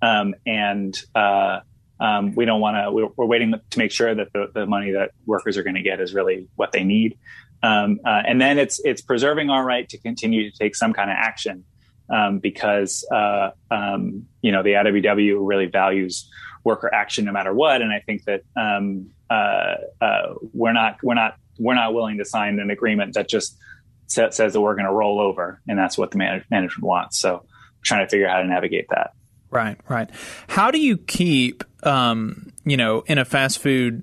um, 0.00 0.34
and 0.46 0.98
uh, 1.14 1.60
um, 2.02 2.34
we 2.34 2.44
don't 2.44 2.60
want 2.60 2.76
to. 2.76 2.90
We're, 2.90 3.08
we're, 3.16 3.26
waiting 3.26 3.52
to 3.52 3.78
make 3.78 3.92
sure 3.92 4.12
that 4.12 4.32
the, 4.32 4.50
the 4.52 4.66
money 4.66 4.90
that 4.90 5.12
workers 5.24 5.56
are 5.56 5.62
going 5.62 5.76
to 5.76 5.82
get 5.82 6.00
is 6.00 6.12
really 6.12 6.48
what 6.56 6.72
they 6.72 6.82
need. 6.82 7.16
Um, 7.62 8.00
uh, 8.04 8.22
and 8.26 8.40
then 8.40 8.58
it's 8.58 8.80
it's 8.84 9.00
preserving 9.00 9.50
our 9.50 9.64
right 9.64 9.88
to 9.88 9.98
continue 9.98 10.50
to 10.50 10.58
take 10.58 10.74
some 10.74 10.92
kind 10.92 11.10
of 11.10 11.16
action 11.16 11.64
um, 12.10 12.40
because 12.40 13.06
uh, 13.12 13.50
um, 13.70 14.26
you 14.42 14.50
know 14.50 14.64
the 14.64 14.70
IWW 14.72 15.38
really 15.40 15.66
values 15.66 16.28
worker 16.64 16.92
action 16.92 17.24
no 17.24 17.32
matter 17.32 17.54
what, 17.54 17.82
and 17.82 17.92
I 17.92 18.00
think 18.00 18.24
that 18.24 18.42
um, 18.56 19.10
uh, 19.30 19.76
uh, 20.00 20.34
we're 20.52 20.72
not 20.72 20.96
we're 21.04 21.14
not 21.14 21.36
we're 21.56 21.76
not 21.76 21.94
willing 21.94 22.18
to 22.18 22.24
sign 22.24 22.58
an 22.58 22.70
agreement 22.70 23.14
that 23.14 23.28
just 23.28 23.56
says 24.08 24.36
that 24.36 24.60
we're 24.60 24.74
going 24.74 24.86
to 24.86 24.92
roll 24.92 25.20
over, 25.20 25.60
and 25.68 25.78
that's 25.78 25.96
what 25.96 26.10
the 26.10 26.18
man- 26.18 26.44
management 26.50 26.84
wants. 26.84 27.20
So, 27.20 27.46
trying 27.84 28.04
to 28.04 28.10
figure 28.10 28.26
out 28.26 28.38
how 28.38 28.42
to 28.42 28.48
navigate 28.48 28.88
that. 28.90 29.12
Right, 29.52 29.76
right. 29.86 30.08
How 30.48 30.70
do 30.70 30.80
you 30.80 30.96
keep, 30.96 31.62
um, 31.82 32.54
you 32.64 32.78
know, 32.78 33.02
in 33.06 33.18
a 33.18 33.24
fast 33.26 33.58
food 33.58 34.02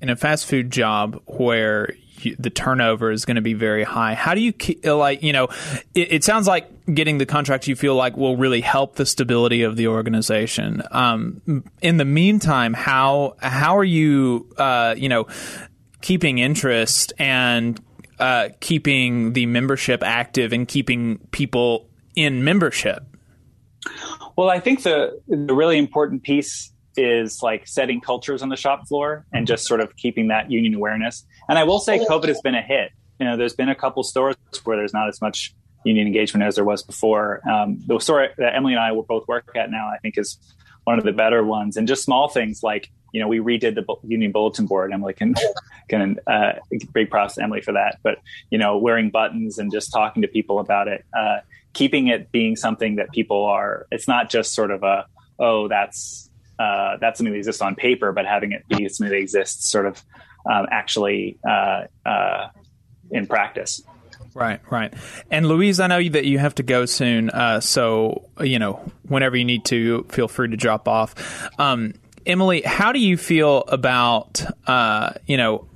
in 0.00 0.08
a 0.08 0.14
fast 0.14 0.46
food 0.46 0.70
job 0.70 1.20
where 1.26 1.94
you, 2.20 2.36
the 2.38 2.48
turnover 2.48 3.10
is 3.10 3.24
going 3.24 3.34
to 3.34 3.42
be 3.42 3.54
very 3.54 3.82
high. 3.82 4.14
How 4.14 4.34
do 4.34 4.40
you 4.40 4.52
keep, 4.52 4.86
like 4.86 5.24
you 5.24 5.32
know? 5.32 5.48
It, 5.96 6.12
it, 6.12 6.24
sounds 6.24 6.46
like 6.46 6.70
getting 6.86 7.18
the 7.18 7.26
contract 7.26 7.66
you 7.66 7.74
feel 7.74 7.96
like 7.96 8.16
will 8.16 8.36
really 8.36 8.60
help 8.60 8.94
the 8.94 9.04
stability 9.04 9.64
of 9.64 9.74
the 9.74 9.88
organization. 9.88 10.80
Um, 10.92 11.64
in 11.82 11.96
the 11.96 12.04
meantime, 12.04 12.72
how 12.72 13.34
how 13.40 13.76
are 13.78 13.84
you 13.84 14.48
uh, 14.58 14.94
you 14.96 15.08
know 15.08 15.26
keeping 16.02 16.38
interest 16.38 17.12
and 17.18 17.80
uh, 18.20 18.50
keeping 18.60 19.32
the 19.32 19.46
membership 19.46 20.04
active 20.04 20.52
and 20.52 20.68
keeping 20.68 21.18
people 21.32 21.88
in 22.14 22.44
membership? 22.44 23.04
Well, 24.38 24.50
I 24.50 24.60
think 24.60 24.84
the 24.84 25.20
the 25.26 25.52
really 25.52 25.78
important 25.78 26.22
piece 26.22 26.72
is 26.96 27.40
like 27.42 27.66
setting 27.66 28.00
cultures 28.00 28.40
on 28.40 28.50
the 28.50 28.56
shop 28.56 28.86
floor 28.86 29.26
and 29.32 29.48
just 29.48 29.66
sort 29.66 29.80
of 29.80 29.96
keeping 29.96 30.28
that 30.28 30.48
union 30.48 30.74
awareness. 30.74 31.26
And 31.48 31.58
I 31.58 31.64
will 31.64 31.80
say 31.80 31.98
COVID 31.98 32.28
has 32.28 32.40
been 32.40 32.54
a 32.54 32.62
hit. 32.62 32.92
You 33.18 33.26
know, 33.26 33.36
there's 33.36 33.54
been 33.54 33.68
a 33.68 33.74
couple 33.74 34.04
stores 34.04 34.36
where 34.62 34.76
there's 34.76 34.94
not 34.94 35.08
as 35.08 35.20
much 35.20 35.56
union 35.84 36.06
engagement 36.06 36.44
as 36.44 36.54
there 36.54 36.64
was 36.64 36.84
before. 36.84 37.40
Um, 37.50 37.82
the 37.84 37.98
store 37.98 38.28
that 38.38 38.54
Emily 38.54 38.74
and 38.74 38.80
I 38.80 38.92
will 38.92 39.02
both 39.02 39.26
work 39.26 39.50
at 39.56 39.72
now, 39.72 39.88
I 39.88 39.98
think, 39.98 40.16
is 40.16 40.38
one 40.84 41.00
of 41.00 41.04
the 41.04 41.12
better 41.12 41.42
ones. 41.42 41.76
And 41.76 41.88
just 41.88 42.04
small 42.04 42.28
things 42.28 42.60
like, 42.62 42.92
you 43.12 43.20
know, 43.20 43.28
we 43.28 43.38
redid 43.38 43.74
the 43.74 43.84
union 44.06 44.32
bulletin 44.32 44.66
board. 44.66 44.92
Emily 44.92 45.14
can 45.14 45.34
can 45.88 46.18
uh, 46.26 46.52
big 46.92 47.10
props 47.10 47.34
to 47.34 47.42
Emily 47.42 47.60
for 47.60 47.72
that. 47.72 47.98
But 48.02 48.18
you 48.50 48.58
know, 48.58 48.78
wearing 48.78 49.10
buttons 49.10 49.58
and 49.58 49.72
just 49.72 49.92
talking 49.92 50.22
to 50.22 50.28
people 50.28 50.58
about 50.58 50.88
it, 50.88 51.04
uh, 51.16 51.38
keeping 51.72 52.08
it 52.08 52.30
being 52.32 52.56
something 52.56 52.96
that 52.96 53.12
people 53.12 53.44
are. 53.44 53.86
It's 53.90 54.08
not 54.08 54.30
just 54.30 54.54
sort 54.54 54.70
of 54.70 54.82
a 54.82 55.06
oh, 55.38 55.68
that's 55.68 56.28
uh, 56.58 56.96
that's 57.00 57.18
something 57.18 57.32
that 57.32 57.38
exists 57.38 57.62
on 57.62 57.74
paper, 57.74 58.12
but 58.12 58.26
having 58.26 58.52
it 58.52 58.66
be 58.68 58.88
something 58.88 59.10
that 59.10 59.18
exists 59.18 59.70
sort 59.70 59.86
of 59.86 60.02
um, 60.50 60.66
actually 60.70 61.38
uh, 61.48 61.84
uh, 62.04 62.48
in 63.10 63.26
practice. 63.26 63.82
Right, 64.34 64.60
right. 64.70 64.92
And 65.30 65.46
Luis, 65.46 65.80
I 65.80 65.86
know 65.86 66.02
that 66.02 66.24
you 66.24 66.38
have 66.38 66.54
to 66.56 66.62
go 66.62 66.86
soon, 66.86 67.30
uh, 67.30 67.60
so 67.60 68.28
you 68.40 68.58
know 68.58 68.80
whenever 69.08 69.36
you 69.36 69.44
need 69.44 69.64
to, 69.66 70.04
feel 70.10 70.28
free 70.28 70.48
to 70.48 70.56
drop 70.56 70.86
off. 70.86 71.14
Um, 71.58 71.94
Emily, 72.26 72.62
how 72.62 72.92
do 72.92 72.98
you 72.98 73.16
feel 73.16 73.64
about 73.68 74.44
uh, 74.66 75.12
you 75.26 75.36
know, 75.36 75.68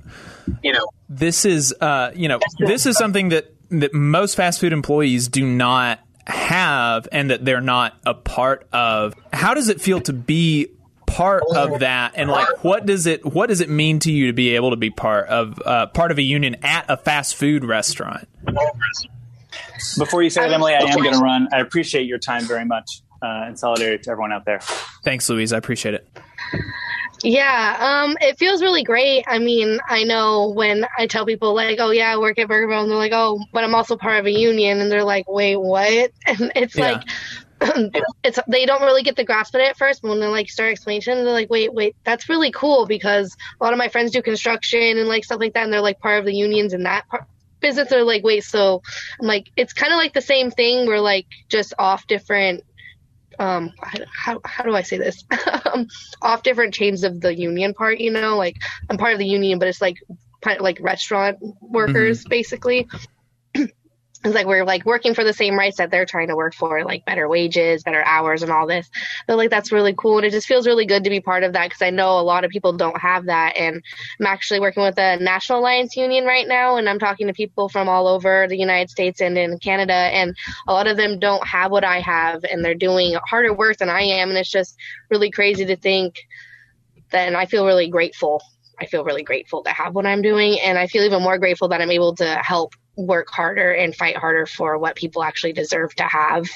you 0.61 0.73
know, 0.73 0.87
this 1.09 1.45
is 1.45 1.73
uh, 1.79 2.11
you 2.15 2.27
know, 2.27 2.39
this 2.59 2.85
is 2.85 2.97
something 2.97 3.29
that 3.29 3.53
that 3.69 3.93
most 3.93 4.35
fast 4.35 4.59
food 4.59 4.73
employees 4.73 5.27
do 5.27 5.45
not 5.45 5.99
have 6.25 7.07
and 7.11 7.29
that 7.31 7.43
they're 7.43 7.61
not 7.61 7.97
a 8.05 8.13
part 8.13 8.67
of. 8.71 9.13
How 9.31 9.53
does 9.53 9.69
it 9.69 9.81
feel 9.81 10.01
to 10.01 10.13
be 10.13 10.67
part 11.05 11.43
of 11.55 11.79
that? 11.79 12.13
And 12.15 12.29
like 12.29 12.63
what 12.63 12.85
does 12.85 13.05
it 13.05 13.25
what 13.25 13.47
does 13.47 13.61
it 13.61 13.69
mean 13.69 13.99
to 13.99 14.11
you 14.11 14.27
to 14.27 14.33
be 14.33 14.55
able 14.55 14.71
to 14.71 14.77
be 14.77 14.89
part 14.89 15.27
of 15.27 15.61
uh, 15.65 15.87
part 15.87 16.11
of 16.11 16.17
a 16.17 16.23
union 16.23 16.57
at 16.63 16.85
a 16.89 16.97
fast 16.97 17.35
food 17.35 17.63
restaurant? 17.63 18.27
Before 19.97 20.23
you 20.23 20.29
say 20.29 20.41
that 20.41 20.51
emily 20.51 20.73
i 20.73 20.79
am 20.79 20.97
going 20.97 21.13
to 21.13 21.19
run. 21.19 21.47
I 21.53 21.59
appreciate 21.59 22.07
your 22.07 22.17
time 22.17 22.45
very 22.45 22.65
much 22.65 23.01
uh, 23.21 23.45
and 23.45 23.59
solidarity 23.59 24.03
to 24.03 24.11
everyone 24.11 24.31
out 24.31 24.45
there. 24.45 24.59
Thanks 25.03 25.29
luis. 25.29 25.51
I 25.51 25.57
appreciate 25.57 25.95
it 25.95 26.07
yeah, 27.23 28.03
um, 28.03 28.17
it 28.19 28.37
feels 28.37 28.61
really 28.61 28.83
great. 28.83 29.23
I 29.27 29.39
mean, 29.39 29.79
I 29.87 30.03
know 30.03 30.49
when 30.49 30.85
I 30.97 31.07
tell 31.07 31.25
people 31.25 31.53
like, 31.53 31.79
"Oh 31.79 31.91
yeah, 31.91 32.11
I 32.11 32.17
work 32.17 32.37
at 32.37 32.47
Burger 32.49 32.71
and 32.71 32.89
they're 32.89 32.97
like, 32.97 33.13
"Oh, 33.13 33.39
but 33.53 33.63
I'm 33.63 33.75
also 33.75 33.95
part 33.95 34.19
of 34.19 34.25
a 34.25 34.31
union," 34.31 34.81
and 34.81 34.91
they're 34.91 35.05
like, 35.05 35.29
"Wait, 35.29 35.55
what?" 35.55 36.11
And 36.27 36.51
it's 36.55 36.75
yeah. 36.75 37.01
like, 37.61 37.71
it's 38.23 38.39
they 38.47 38.65
don't 38.65 38.81
really 38.81 39.03
get 39.03 39.15
the 39.15 39.23
grasp 39.23 39.55
of 39.55 39.61
it 39.61 39.69
at 39.69 39.77
first. 39.77 40.01
But 40.01 40.09
when 40.09 40.19
they 40.19 40.27
like 40.27 40.49
start 40.49 40.71
explaining 40.71 41.01
to 41.03 41.11
them, 41.11 41.23
they're 41.23 41.33
like, 41.33 41.49
"Wait, 41.49 41.73
wait, 41.73 41.95
that's 42.03 42.27
really 42.27 42.51
cool," 42.51 42.85
because 42.85 43.35
a 43.59 43.63
lot 43.63 43.73
of 43.73 43.79
my 43.79 43.87
friends 43.87 44.11
do 44.11 44.21
construction 44.21 44.97
and 44.97 45.07
like 45.07 45.23
stuff 45.23 45.39
like 45.39 45.53
that, 45.53 45.63
and 45.63 45.71
they're 45.71 45.81
like 45.81 45.99
part 45.99 46.19
of 46.19 46.25
the 46.25 46.35
unions 46.35 46.73
in 46.73 46.83
that 46.83 47.07
part 47.07 47.25
business. 47.61 47.89
They're 47.89 48.03
like, 48.03 48.23
"Wait, 48.23 48.43
so?" 48.43 48.81
I'm 49.21 49.27
like, 49.27 49.49
it's 49.55 49.71
kind 49.71 49.93
of 49.93 49.97
like 49.97 50.13
the 50.13 50.21
same 50.21 50.51
thing. 50.51 50.87
We're 50.87 50.99
like 50.99 51.27
just 51.47 51.73
off 51.79 52.05
different 52.07 52.63
um 53.39 53.71
how, 54.11 54.39
how 54.45 54.63
do 54.63 54.75
i 54.75 54.81
say 54.81 54.97
this 54.97 55.23
um, 55.73 55.87
off 56.21 56.43
different 56.43 56.73
chains 56.73 57.03
of 57.03 57.21
the 57.21 57.35
union 57.35 57.73
part 57.73 57.99
you 57.99 58.11
know 58.11 58.37
like 58.37 58.57
i'm 58.89 58.97
part 58.97 59.13
of 59.13 59.19
the 59.19 59.27
union 59.27 59.59
but 59.59 59.67
it's 59.67 59.81
like 59.81 59.97
like 60.59 60.77
restaurant 60.81 61.37
workers 61.61 62.21
mm-hmm. 62.21 62.29
basically 62.29 62.87
it's 64.23 64.33
like 64.33 64.47
we're 64.47 64.63
like 64.63 64.85
working 64.85 65.13
for 65.13 65.23
the 65.23 65.33
same 65.33 65.57
rights 65.57 65.77
that 65.77 65.91
they're 65.91 66.05
trying 66.05 66.29
to 66.29 66.35
work 66.35 66.53
for, 66.53 66.83
like 66.83 67.05
better 67.05 67.27
wages, 67.27 67.83
better 67.83 68.03
hours, 68.03 68.41
and 68.41 68.51
all 68.51 68.65
this. 68.65 68.89
But 69.27 69.37
like 69.37 69.49
that's 69.49 69.71
really 69.71 69.93
cool, 69.97 70.17
and 70.17 70.25
it 70.25 70.31
just 70.31 70.47
feels 70.47 70.65
really 70.65 70.85
good 70.85 71.03
to 71.03 71.09
be 71.09 71.19
part 71.19 71.43
of 71.43 71.53
that 71.53 71.65
because 71.65 71.81
I 71.81 71.89
know 71.89 72.19
a 72.19 72.21
lot 72.21 72.45
of 72.45 72.51
people 72.51 72.71
don't 72.73 72.99
have 72.99 73.25
that. 73.25 73.57
And 73.57 73.83
I'm 74.19 74.25
actually 74.25 74.61
working 74.61 74.83
with 74.83 74.95
the 74.95 75.17
National 75.17 75.59
Alliance 75.59 75.97
Union 75.97 76.25
right 76.25 76.47
now, 76.47 76.77
and 76.77 76.87
I'm 76.87 76.99
talking 76.99 77.27
to 77.27 77.33
people 77.33 77.67
from 77.67 77.89
all 77.89 78.07
over 78.07 78.47
the 78.47 78.57
United 78.57 78.89
States 78.89 79.19
and 79.19 79.37
in 79.37 79.59
Canada, 79.59 79.93
and 79.93 80.35
a 80.67 80.73
lot 80.73 80.87
of 80.87 80.95
them 80.95 81.19
don't 81.19 81.45
have 81.45 81.71
what 81.71 81.83
I 81.83 81.99
have, 81.99 82.45
and 82.49 82.63
they're 82.63 82.75
doing 82.75 83.15
harder 83.29 83.53
work 83.53 83.77
than 83.77 83.89
I 83.89 84.01
am, 84.03 84.29
and 84.29 84.37
it's 84.37 84.51
just 84.51 84.77
really 85.09 85.31
crazy 85.31 85.65
to 85.65 85.75
think. 85.75 86.15
That, 87.11 87.27
and 87.27 87.37
I 87.37 87.45
feel 87.45 87.65
really 87.65 87.89
grateful 87.89 88.41
I 88.79 88.87
feel 88.87 89.03
really 89.03 89.23
grateful 89.23 89.63
to 89.63 89.69
have 89.69 89.93
what 89.93 90.07
I'm 90.07 90.23
doing. 90.23 90.59
And 90.59 90.79
I 90.79 90.87
feel 90.87 91.03
even 91.03 91.21
more 91.21 91.37
grateful 91.37 91.67
that 91.67 91.79
I'm 91.79 91.91
able 91.91 92.15
to 92.15 92.25
help 92.43 92.73
work 92.95 93.29
harder 93.29 93.71
and 93.71 93.95
fight 93.95 94.17
harder 94.17 94.45
for 94.45 94.77
what 94.77 94.95
people 94.95 95.23
actually 95.23 95.53
deserve 95.53 95.95
to 95.95 96.03
have. 96.03 96.47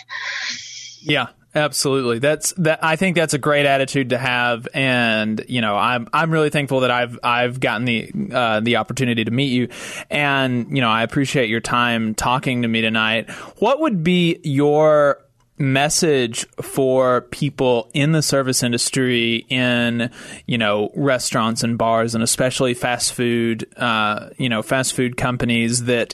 Yeah, 1.01 1.27
absolutely. 1.55 2.19
That's 2.19 2.53
that. 2.57 2.83
I 2.83 2.95
think 2.95 3.15
that's 3.15 3.33
a 3.33 3.37
great 3.37 3.65
attitude 3.65 4.09
to 4.09 4.17
have, 4.17 4.67
and 4.73 5.43
you 5.47 5.61
know, 5.61 5.75
I'm 5.75 6.07
I'm 6.13 6.31
really 6.31 6.49
thankful 6.49 6.81
that 6.81 6.91
I've 6.91 7.19
I've 7.23 7.59
gotten 7.59 7.85
the 7.85 8.11
uh, 8.31 8.59
the 8.59 8.77
opportunity 8.77 9.23
to 9.25 9.31
meet 9.31 9.51
you, 9.51 9.69
and 10.09 10.75
you 10.75 10.81
know, 10.81 10.89
I 10.89 11.03
appreciate 11.03 11.49
your 11.49 11.61
time 11.61 12.15
talking 12.15 12.63
to 12.63 12.67
me 12.67 12.81
tonight. 12.81 13.29
What 13.59 13.79
would 13.79 14.03
be 14.03 14.39
your 14.43 15.26
message 15.57 16.47
for 16.61 17.21
people 17.21 17.89
in 17.93 18.11
the 18.11 18.21
service 18.21 18.61
industry 18.61 19.45
in 19.49 20.11
you 20.45 20.57
know 20.57 20.91
restaurants 20.95 21.63
and 21.63 21.77
bars 21.77 22.13
and 22.13 22.23
especially 22.23 22.73
fast 22.73 23.13
food 23.13 23.67
uh, 23.77 24.29
you 24.37 24.49
know 24.49 24.61
fast 24.61 24.93
food 24.93 25.17
companies 25.17 25.85
that 25.85 26.13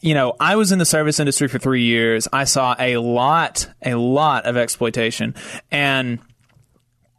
you 0.00 0.14
know 0.14 0.34
I 0.40 0.56
was 0.56 0.72
in 0.72 0.78
the 0.78 0.84
service 0.84 1.20
industry 1.20 1.48
for 1.48 1.58
3 1.58 1.82
years. 1.82 2.28
I 2.32 2.44
saw 2.44 2.74
a 2.78 2.96
lot 2.96 3.68
a 3.82 3.94
lot 3.94 4.46
of 4.46 4.56
exploitation. 4.56 5.34
And 5.70 6.18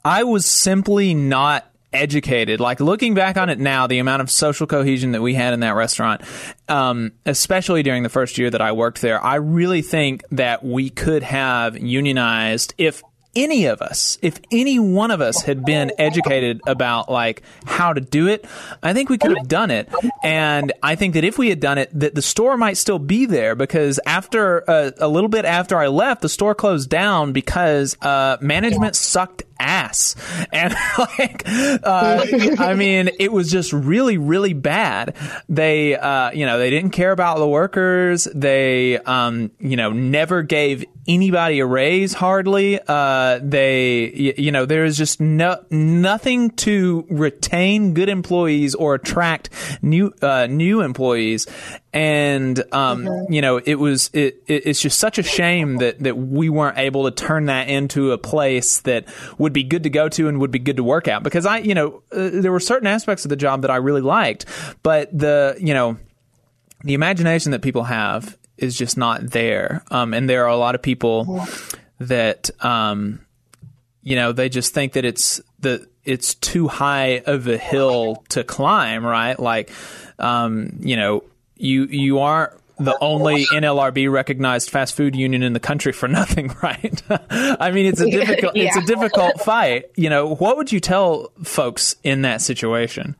I 0.03 0.23
was 0.23 0.45
simply 0.45 1.13
not 1.13 1.66
educated. 1.93 2.59
Like 2.59 2.79
looking 2.79 3.13
back 3.13 3.37
on 3.37 3.49
it 3.49 3.59
now, 3.59 3.87
the 3.87 3.99
amount 3.99 4.21
of 4.21 4.29
social 4.29 4.67
cohesion 4.67 5.11
that 5.13 5.21
we 5.21 5.33
had 5.33 5.53
in 5.53 5.61
that 5.61 5.75
restaurant, 5.75 6.21
um, 6.67 7.13
especially 7.25 7.83
during 7.83 8.03
the 8.03 8.09
first 8.09 8.37
year 8.37 8.49
that 8.49 8.61
I 8.61 8.71
worked 8.71 9.01
there, 9.01 9.23
I 9.23 9.35
really 9.35 9.81
think 9.81 10.23
that 10.31 10.63
we 10.63 10.89
could 10.89 11.23
have 11.23 11.77
unionized 11.77 12.73
if 12.77 13.01
any 13.37 13.65
of 13.65 13.81
us, 13.81 14.17
if 14.21 14.39
any 14.51 14.79
one 14.79 15.11
of 15.11 15.21
us 15.21 15.43
had 15.43 15.63
been 15.63 15.91
educated 15.99 16.59
about 16.65 17.09
like 17.09 17.43
how 17.65 17.93
to 17.93 18.01
do 18.01 18.27
it, 18.27 18.45
I 18.81 18.93
think 18.93 19.09
we 19.09 19.19
could 19.19 19.37
have 19.37 19.47
done 19.47 19.69
it. 19.69 19.89
And 20.23 20.73
I 20.81 20.95
think 20.95 21.13
that 21.13 21.23
if 21.23 21.37
we 21.37 21.49
had 21.49 21.59
done 21.59 21.77
it, 21.77 21.91
that 21.99 22.15
the 22.15 22.21
store 22.21 22.57
might 22.57 22.77
still 22.77 22.97
be 22.97 23.27
there 23.27 23.53
because 23.55 23.99
after 24.05 24.67
uh, 24.69 24.91
a 24.97 25.07
little 25.07 25.29
bit 25.29 25.45
after 25.45 25.77
I 25.77 25.87
left, 25.87 26.21
the 26.21 26.29
store 26.29 26.55
closed 26.55 26.89
down 26.89 27.31
because 27.31 27.95
uh, 28.01 28.37
management 28.41 28.95
sucked 28.95 29.43
ass. 29.59 30.15
And 30.51 30.73
like, 30.97 31.43
uh, 31.47 32.25
I 32.59 32.73
mean, 32.75 33.09
it 33.19 33.31
was 33.31 33.51
just 33.51 33.73
really, 33.73 34.17
really 34.17 34.53
bad. 34.53 35.15
They, 35.49 35.95
uh, 35.95 36.31
you 36.31 36.45
know, 36.45 36.57
they 36.57 36.69
didn't 36.69 36.91
care 36.91 37.11
about 37.11 37.37
the 37.37 37.47
workers. 37.47 38.27
They, 38.33 38.97
um, 38.99 39.51
you 39.59 39.75
know, 39.75 39.91
never 39.91 40.43
gave 40.43 40.85
anybody 41.07 41.59
a 41.59 41.65
raise 41.65 42.13
hardly. 42.13 42.79
Uh, 42.85 43.39
they, 43.41 44.33
you 44.37 44.51
know, 44.51 44.65
there 44.65 44.85
is 44.85 44.97
just 44.97 45.21
no, 45.21 45.63
nothing 45.69 46.51
to 46.51 47.05
retain 47.09 47.93
good 47.93 48.09
employees 48.09 48.75
or 48.75 48.95
attract 48.95 49.49
new, 49.81 50.13
uh, 50.21 50.47
new 50.47 50.81
employees 50.81 51.47
and 51.97 52.59
um, 52.73 53.05
mm-hmm. 53.05 53.33
you 53.33 53.41
know 53.41 53.57
it 53.57 53.75
was 53.75 54.11
it, 54.13 54.43
it, 54.45 54.67
it's 54.67 54.79
just 54.79 54.99
such 54.99 55.17
a 55.17 55.23
shame 55.23 55.77
that 55.77 55.99
that 55.99 56.15
we 56.15 56.47
weren't 56.47 56.77
able 56.77 57.09
to 57.09 57.11
turn 57.11 57.45
that 57.45 57.69
into 57.69 58.11
a 58.11 58.19
place 58.19 58.81
that 58.81 59.05
would 59.39 59.51
be 59.51 59.63
good 59.63 59.81
to 59.81 59.89
go 59.89 60.07
to 60.07 60.27
and 60.27 60.39
would 60.39 60.51
be 60.51 60.59
good 60.59 60.77
to 60.77 60.83
work 60.83 61.07
at 61.07 61.23
because 61.23 61.47
I 61.47 61.57
you 61.57 61.73
know 61.73 62.03
uh, 62.11 62.29
there 62.31 62.51
were 62.51 62.59
certain 62.59 62.85
aspects 62.85 63.25
of 63.25 63.29
the 63.29 63.35
job 63.35 63.63
that 63.63 63.71
I 63.71 63.77
really 63.77 64.01
liked 64.01 64.45
but 64.83 65.17
the 65.17 65.57
you 65.59 65.73
know 65.73 65.97
the 66.83 66.93
imagination 66.93 67.51
that 67.53 67.63
people 67.63 67.85
have 67.85 68.37
is 68.57 68.77
just 68.77 68.97
not 68.97 69.31
there. 69.31 69.83
Um, 69.91 70.13
and 70.13 70.29
there 70.29 70.45
are 70.45 70.49
a 70.49 70.57
lot 70.57 70.75
of 70.75 70.81
people 70.81 71.45
that 71.99 72.49
um, 72.63 73.25
you 74.03 74.15
know 74.15 74.31
they 74.31 74.49
just 74.49 74.73
think 74.73 74.93
that 74.93 75.03
it's 75.03 75.41
the 75.59 75.87
it's 76.05 76.35
too 76.35 76.67
high 76.67 77.23
of 77.25 77.47
a 77.47 77.57
hill 77.57 78.23
to 78.29 78.43
climb 78.43 79.03
right? 79.03 79.39
Like 79.39 79.71
um, 80.19 80.77
you 80.79 80.95
know 80.95 81.23
you 81.59 81.85
you 81.85 82.19
aren't 82.19 82.53
the 82.79 82.97
only 83.01 83.45
NLRB 83.45 84.11
recognized 84.11 84.69
fast 84.69 84.95
food 84.95 85.15
union 85.15 85.41
in 85.43 85.53
the 85.53 85.59
country 85.59 85.91
for 85.91 86.07
nothing, 86.07 86.55
right? 86.61 87.01
I 87.29 87.71
mean, 87.71 87.85
it's 87.85 88.01
a 88.01 88.09
difficult 88.09 88.55
yeah. 88.55 88.65
it's 88.65 88.77
a 88.77 88.81
difficult 88.81 89.41
fight. 89.41 89.85
You 89.95 90.09
know, 90.09 90.35
what 90.35 90.57
would 90.57 90.71
you 90.71 90.79
tell 90.79 91.31
folks 91.43 91.95
in 92.03 92.21
that 92.21 92.41
situation? 92.41 93.15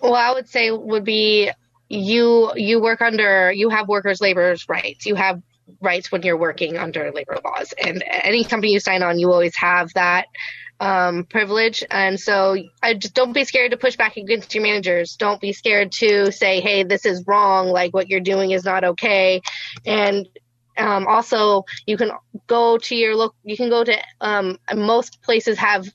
Well, 0.00 0.14
I 0.14 0.32
would 0.32 0.48
say 0.48 0.70
would 0.70 1.04
be 1.04 1.50
you 1.88 2.52
you 2.56 2.80
work 2.80 3.00
under 3.00 3.52
you 3.52 3.70
have 3.70 3.88
workers' 3.88 4.20
labor's 4.20 4.68
rights. 4.68 5.06
You 5.06 5.14
have 5.14 5.42
rights 5.80 6.12
when 6.12 6.22
you're 6.22 6.36
working 6.36 6.76
under 6.76 7.10
labor 7.12 7.38
laws, 7.44 7.72
and 7.82 8.04
any 8.06 8.44
company 8.44 8.72
you 8.72 8.80
sign 8.80 9.02
on, 9.02 9.18
you 9.18 9.32
always 9.32 9.56
have 9.56 9.92
that 9.94 10.26
um, 10.80 11.24
privilege. 11.24 11.84
And 11.90 12.18
so 12.18 12.56
I 12.82 12.94
just 12.94 13.14
don't 13.14 13.32
be 13.32 13.44
scared 13.44 13.70
to 13.70 13.76
push 13.76 13.96
back 13.96 14.16
against 14.16 14.54
your 14.54 14.62
managers. 14.62 15.16
Don't 15.16 15.40
be 15.40 15.52
scared 15.52 15.92
to 15.92 16.32
say, 16.32 16.60
hey, 16.60 16.82
this 16.82 17.06
is 17.06 17.24
wrong. 17.26 17.68
Like 17.68 17.94
what 17.94 18.08
you're 18.08 18.20
doing 18.20 18.50
is 18.50 18.64
not 18.64 18.84
okay. 18.84 19.40
And 19.86 20.28
um, 20.76 21.06
also, 21.06 21.64
you 21.86 21.96
can 21.96 22.10
go 22.46 22.78
to 22.78 22.96
your 22.96 23.16
look. 23.16 23.34
You 23.44 23.56
can 23.56 23.70
go 23.70 23.84
to 23.84 23.96
um, 24.20 24.58
most 24.74 25.22
places 25.22 25.58
have 25.58 25.86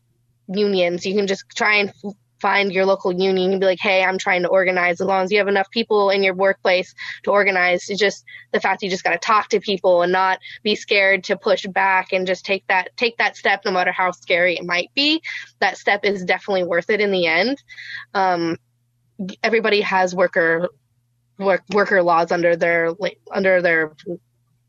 unions. 0.48 1.06
You 1.06 1.16
can 1.16 1.28
just 1.28 1.44
try 1.54 1.76
and 1.78 1.94
find 2.42 2.72
your 2.72 2.86
local 2.86 3.12
union 3.12 3.52
and 3.52 3.60
be 3.60 3.66
like, 3.66 3.80
hey, 3.80 4.04
I'm 4.04 4.18
trying 4.18 4.44
to 4.44 4.50
organize. 4.50 5.02
As 5.02 5.08
long 5.08 5.24
as 5.24 5.32
you 5.32 5.38
have 5.38 5.48
enough 5.48 5.70
people 5.72 6.10
in 6.10 6.24
your 6.24 6.34
workplace 6.34 6.94
to 7.24 7.32
organize, 7.32 7.90
it's 7.90 8.00
just 8.00 8.26
the 8.52 8.60
fact 8.60 8.82
you 8.82 8.90
just 8.90 9.04
got 9.04 9.12
to 9.12 9.18
talk 9.18 9.50
to 9.50 9.60
people 9.60 10.02
and 10.02 10.12
not 10.12 10.40
be 10.64 10.76
scared 10.76 11.24
to 11.26 11.38
push 11.38 11.66
back 11.68 12.14
and 12.14 12.28
just 12.28 12.46
take 12.46 12.66
that 12.68 12.96
take 12.98 13.18
that 13.18 13.38
step, 13.38 13.62
no 13.66 13.72
matter 13.72 13.92
how 13.92 14.12
scary 14.12 14.56
it 14.56 14.66
might 14.66 14.92
be. 14.96 15.22
That 15.60 15.78
step 15.78 16.06
is 16.06 16.24
definitely 16.24 16.64
worth 16.64 16.90
it 16.90 17.02
in 17.02 17.12
the 17.12 17.28
end. 17.28 17.62
Um, 18.14 18.58
everybody 19.44 19.82
has 19.82 20.16
worker 20.16 20.70
work, 21.38 21.64
worker 21.74 22.02
laws 22.04 22.32
under 22.32 22.56
their 22.56 22.92
under 23.32 23.62
their 23.62 23.94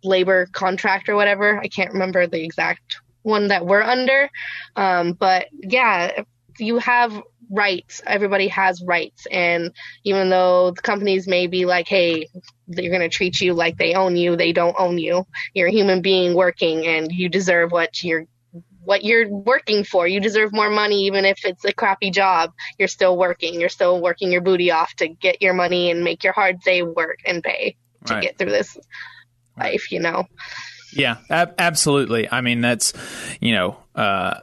labor 0.02 0.46
contract 0.52 1.08
or 1.08 1.16
whatever. 1.16 1.58
I 1.58 1.68
can't 1.68 1.92
remember 1.92 2.26
the 2.26 2.42
exact 2.42 3.00
one 3.22 3.48
that 3.48 3.66
we're 3.66 3.82
under. 3.82 4.30
Um, 4.76 5.12
but 5.12 5.48
yeah, 5.52 6.22
you 6.60 6.78
have 6.78 7.20
rights. 7.50 8.00
Everybody 8.06 8.48
has 8.48 8.82
rights. 8.82 9.26
And 9.30 9.72
even 10.04 10.30
though 10.30 10.70
the 10.70 10.82
companies 10.82 11.26
may 11.26 11.46
be 11.46 11.66
like, 11.66 11.88
hey, 11.88 12.28
they're 12.68 12.90
going 12.90 13.00
to 13.00 13.08
treat 13.08 13.40
you 13.40 13.54
like 13.54 13.76
they 13.76 13.94
own 13.94 14.16
you, 14.16 14.36
they 14.36 14.52
don't 14.52 14.76
own 14.78 14.98
you. 14.98 15.26
You're 15.54 15.68
a 15.68 15.72
human 15.72 16.00
being 16.00 16.34
working 16.34 16.86
and 16.86 17.10
you 17.10 17.28
deserve 17.28 17.72
what 17.72 18.02
you're 18.02 18.26
what 18.82 19.04
you're 19.04 19.28
working 19.28 19.84
for. 19.84 20.08
You 20.08 20.20
deserve 20.20 20.52
more 20.52 20.70
money 20.70 21.02
even 21.02 21.24
if 21.24 21.44
it's 21.44 21.64
a 21.64 21.72
crappy 21.72 22.10
job. 22.10 22.52
You're 22.78 22.88
still 22.88 23.16
working. 23.16 23.60
You're 23.60 23.68
still 23.68 24.00
working 24.00 24.32
your 24.32 24.40
booty 24.40 24.70
off 24.70 24.94
to 24.94 25.08
get 25.08 25.42
your 25.42 25.52
money 25.52 25.90
and 25.90 26.02
make 26.02 26.24
your 26.24 26.32
hard 26.32 26.60
day 26.60 26.82
work 26.82 27.18
and 27.26 27.42
pay 27.42 27.76
to 28.06 28.14
right. 28.14 28.22
get 28.22 28.38
through 28.38 28.50
this 28.50 28.78
life, 29.58 29.92
you 29.92 30.00
know. 30.00 30.24
Yeah, 30.92 31.18
ab- 31.28 31.54
absolutely. 31.58 32.28
I 32.30 32.40
mean, 32.40 32.62
that's, 32.62 32.92
you 33.40 33.54
know, 33.54 33.76
uh, 33.94 33.98
uh, 33.98 34.40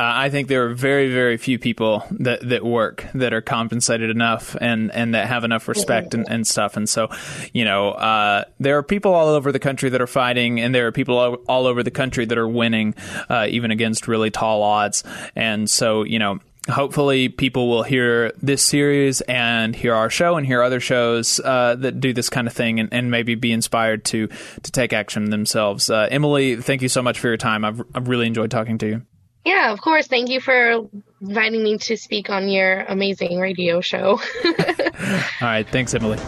I 0.00 0.30
think 0.30 0.46
there 0.46 0.64
are 0.66 0.74
very, 0.74 1.12
very 1.12 1.36
few 1.36 1.58
people 1.58 2.04
that, 2.12 2.48
that 2.48 2.64
work 2.64 3.04
that 3.14 3.32
are 3.32 3.40
compensated 3.40 4.10
enough 4.10 4.56
and, 4.60 4.92
and 4.92 5.14
that 5.14 5.26
have 5.26 5.42
enough 5.42 5.66
respect 5.66 6.14
and, 6.14 6.24
and 6.28 6.46
stuff. 6.46 6.76
And 6.76 6.88
so, 6.88 7.08
you 7.52 7.64
know, 7.64 7.90
uh, 7.90 8.44
there 8.60 8.78
are 8.78 8.84
people 8.84 9.12
all 9.12 9.26
over 9.26 9.50
the 9.50 9.58
country 9.58 9.90
that 9.90 10.00
are 10.00 10.06
fighting, 10.06 10.60
and 10.60 10.72
there 10.72 10.86
are 10.86 10.92
people 10.92 11.18
all, 11.18 11.34
all 11.48 11.66
over 11.66 11.82
the 11.82 11.90
country 11.90 12.24
that 12.26 12.38
are 12.38 12.46
winning, 12.46 12.94
uh, 13.28 13.48
even 13.50 13.72
against 13.72 14.06
really 14.06 14.30
tall 14.30 14.62
odds. 14.62 15.02
And 15.34 15.68
so, 15.68 16.04
you 16.04 16.20
know, 16.20 16.38
hopefully 16.70 17.28
people 17.28 17.68
will 17.68 17.82
hear 17.82 18.32
this 18.40 18.62
series 18.62 19.20
and 19.22 19.74
hear 19.74 19.94
our 19.94 20.10
show 20.10 20.36
and 20.36 20.46
hear 20.46 20.62
other 20.62 20.80
shows 20.80 21.40
uh, 21.40 21.74
that 21.76 21.98
do 21.98 22.12
this 22.12 22.28
kind 22.28 22.46
of 22.46 22.52
thing 22.52 22.78
and, 22.78 22.92
and, 22.92 23.10
maybe 23.10 23.34
be 23.34 23.52
inspired 23.52 24.04
to 24.04 24.28
to 24.62 24.70
take 24.70 24.92
action 24.92 25.30
themselves. 25.30 25.88
Uh, 25.88 26.06
Emily, 26.10 26.56
thank 26.56 26.82
you 26.82 26.88
so 26.88 27.02
much 27.02 27.18
for 27.18 27.28
your 27.28 27.38
time. 27.38 27.64
I've, 27.64 27.82
I've 27.94 28.08
really 28.08 28.26
enjoyed 28.26 28.50
talking 28.50 28.78
to 28.78 28.86
you. 28.86 29.02
Yeah, 29.48 29.72
of 29.72 29.80
course. 29.80 30.06
Thank 30.06 30.28
you 30.28 30.42
for 30.42 30.86
inviting 31.22 31.64
me 31.64 31.78
to 31.78 31.96
speak 31.96 32.28
on 32.28 32.50
your 32.50 32.82
amazing 32.82 33.38
radio 33.38 33.80
show. 33.80 34.20
All 34.44 34.52
right. 35.40 35.66
Thanks, 35.66 35.94
Emily. 35.94 36.18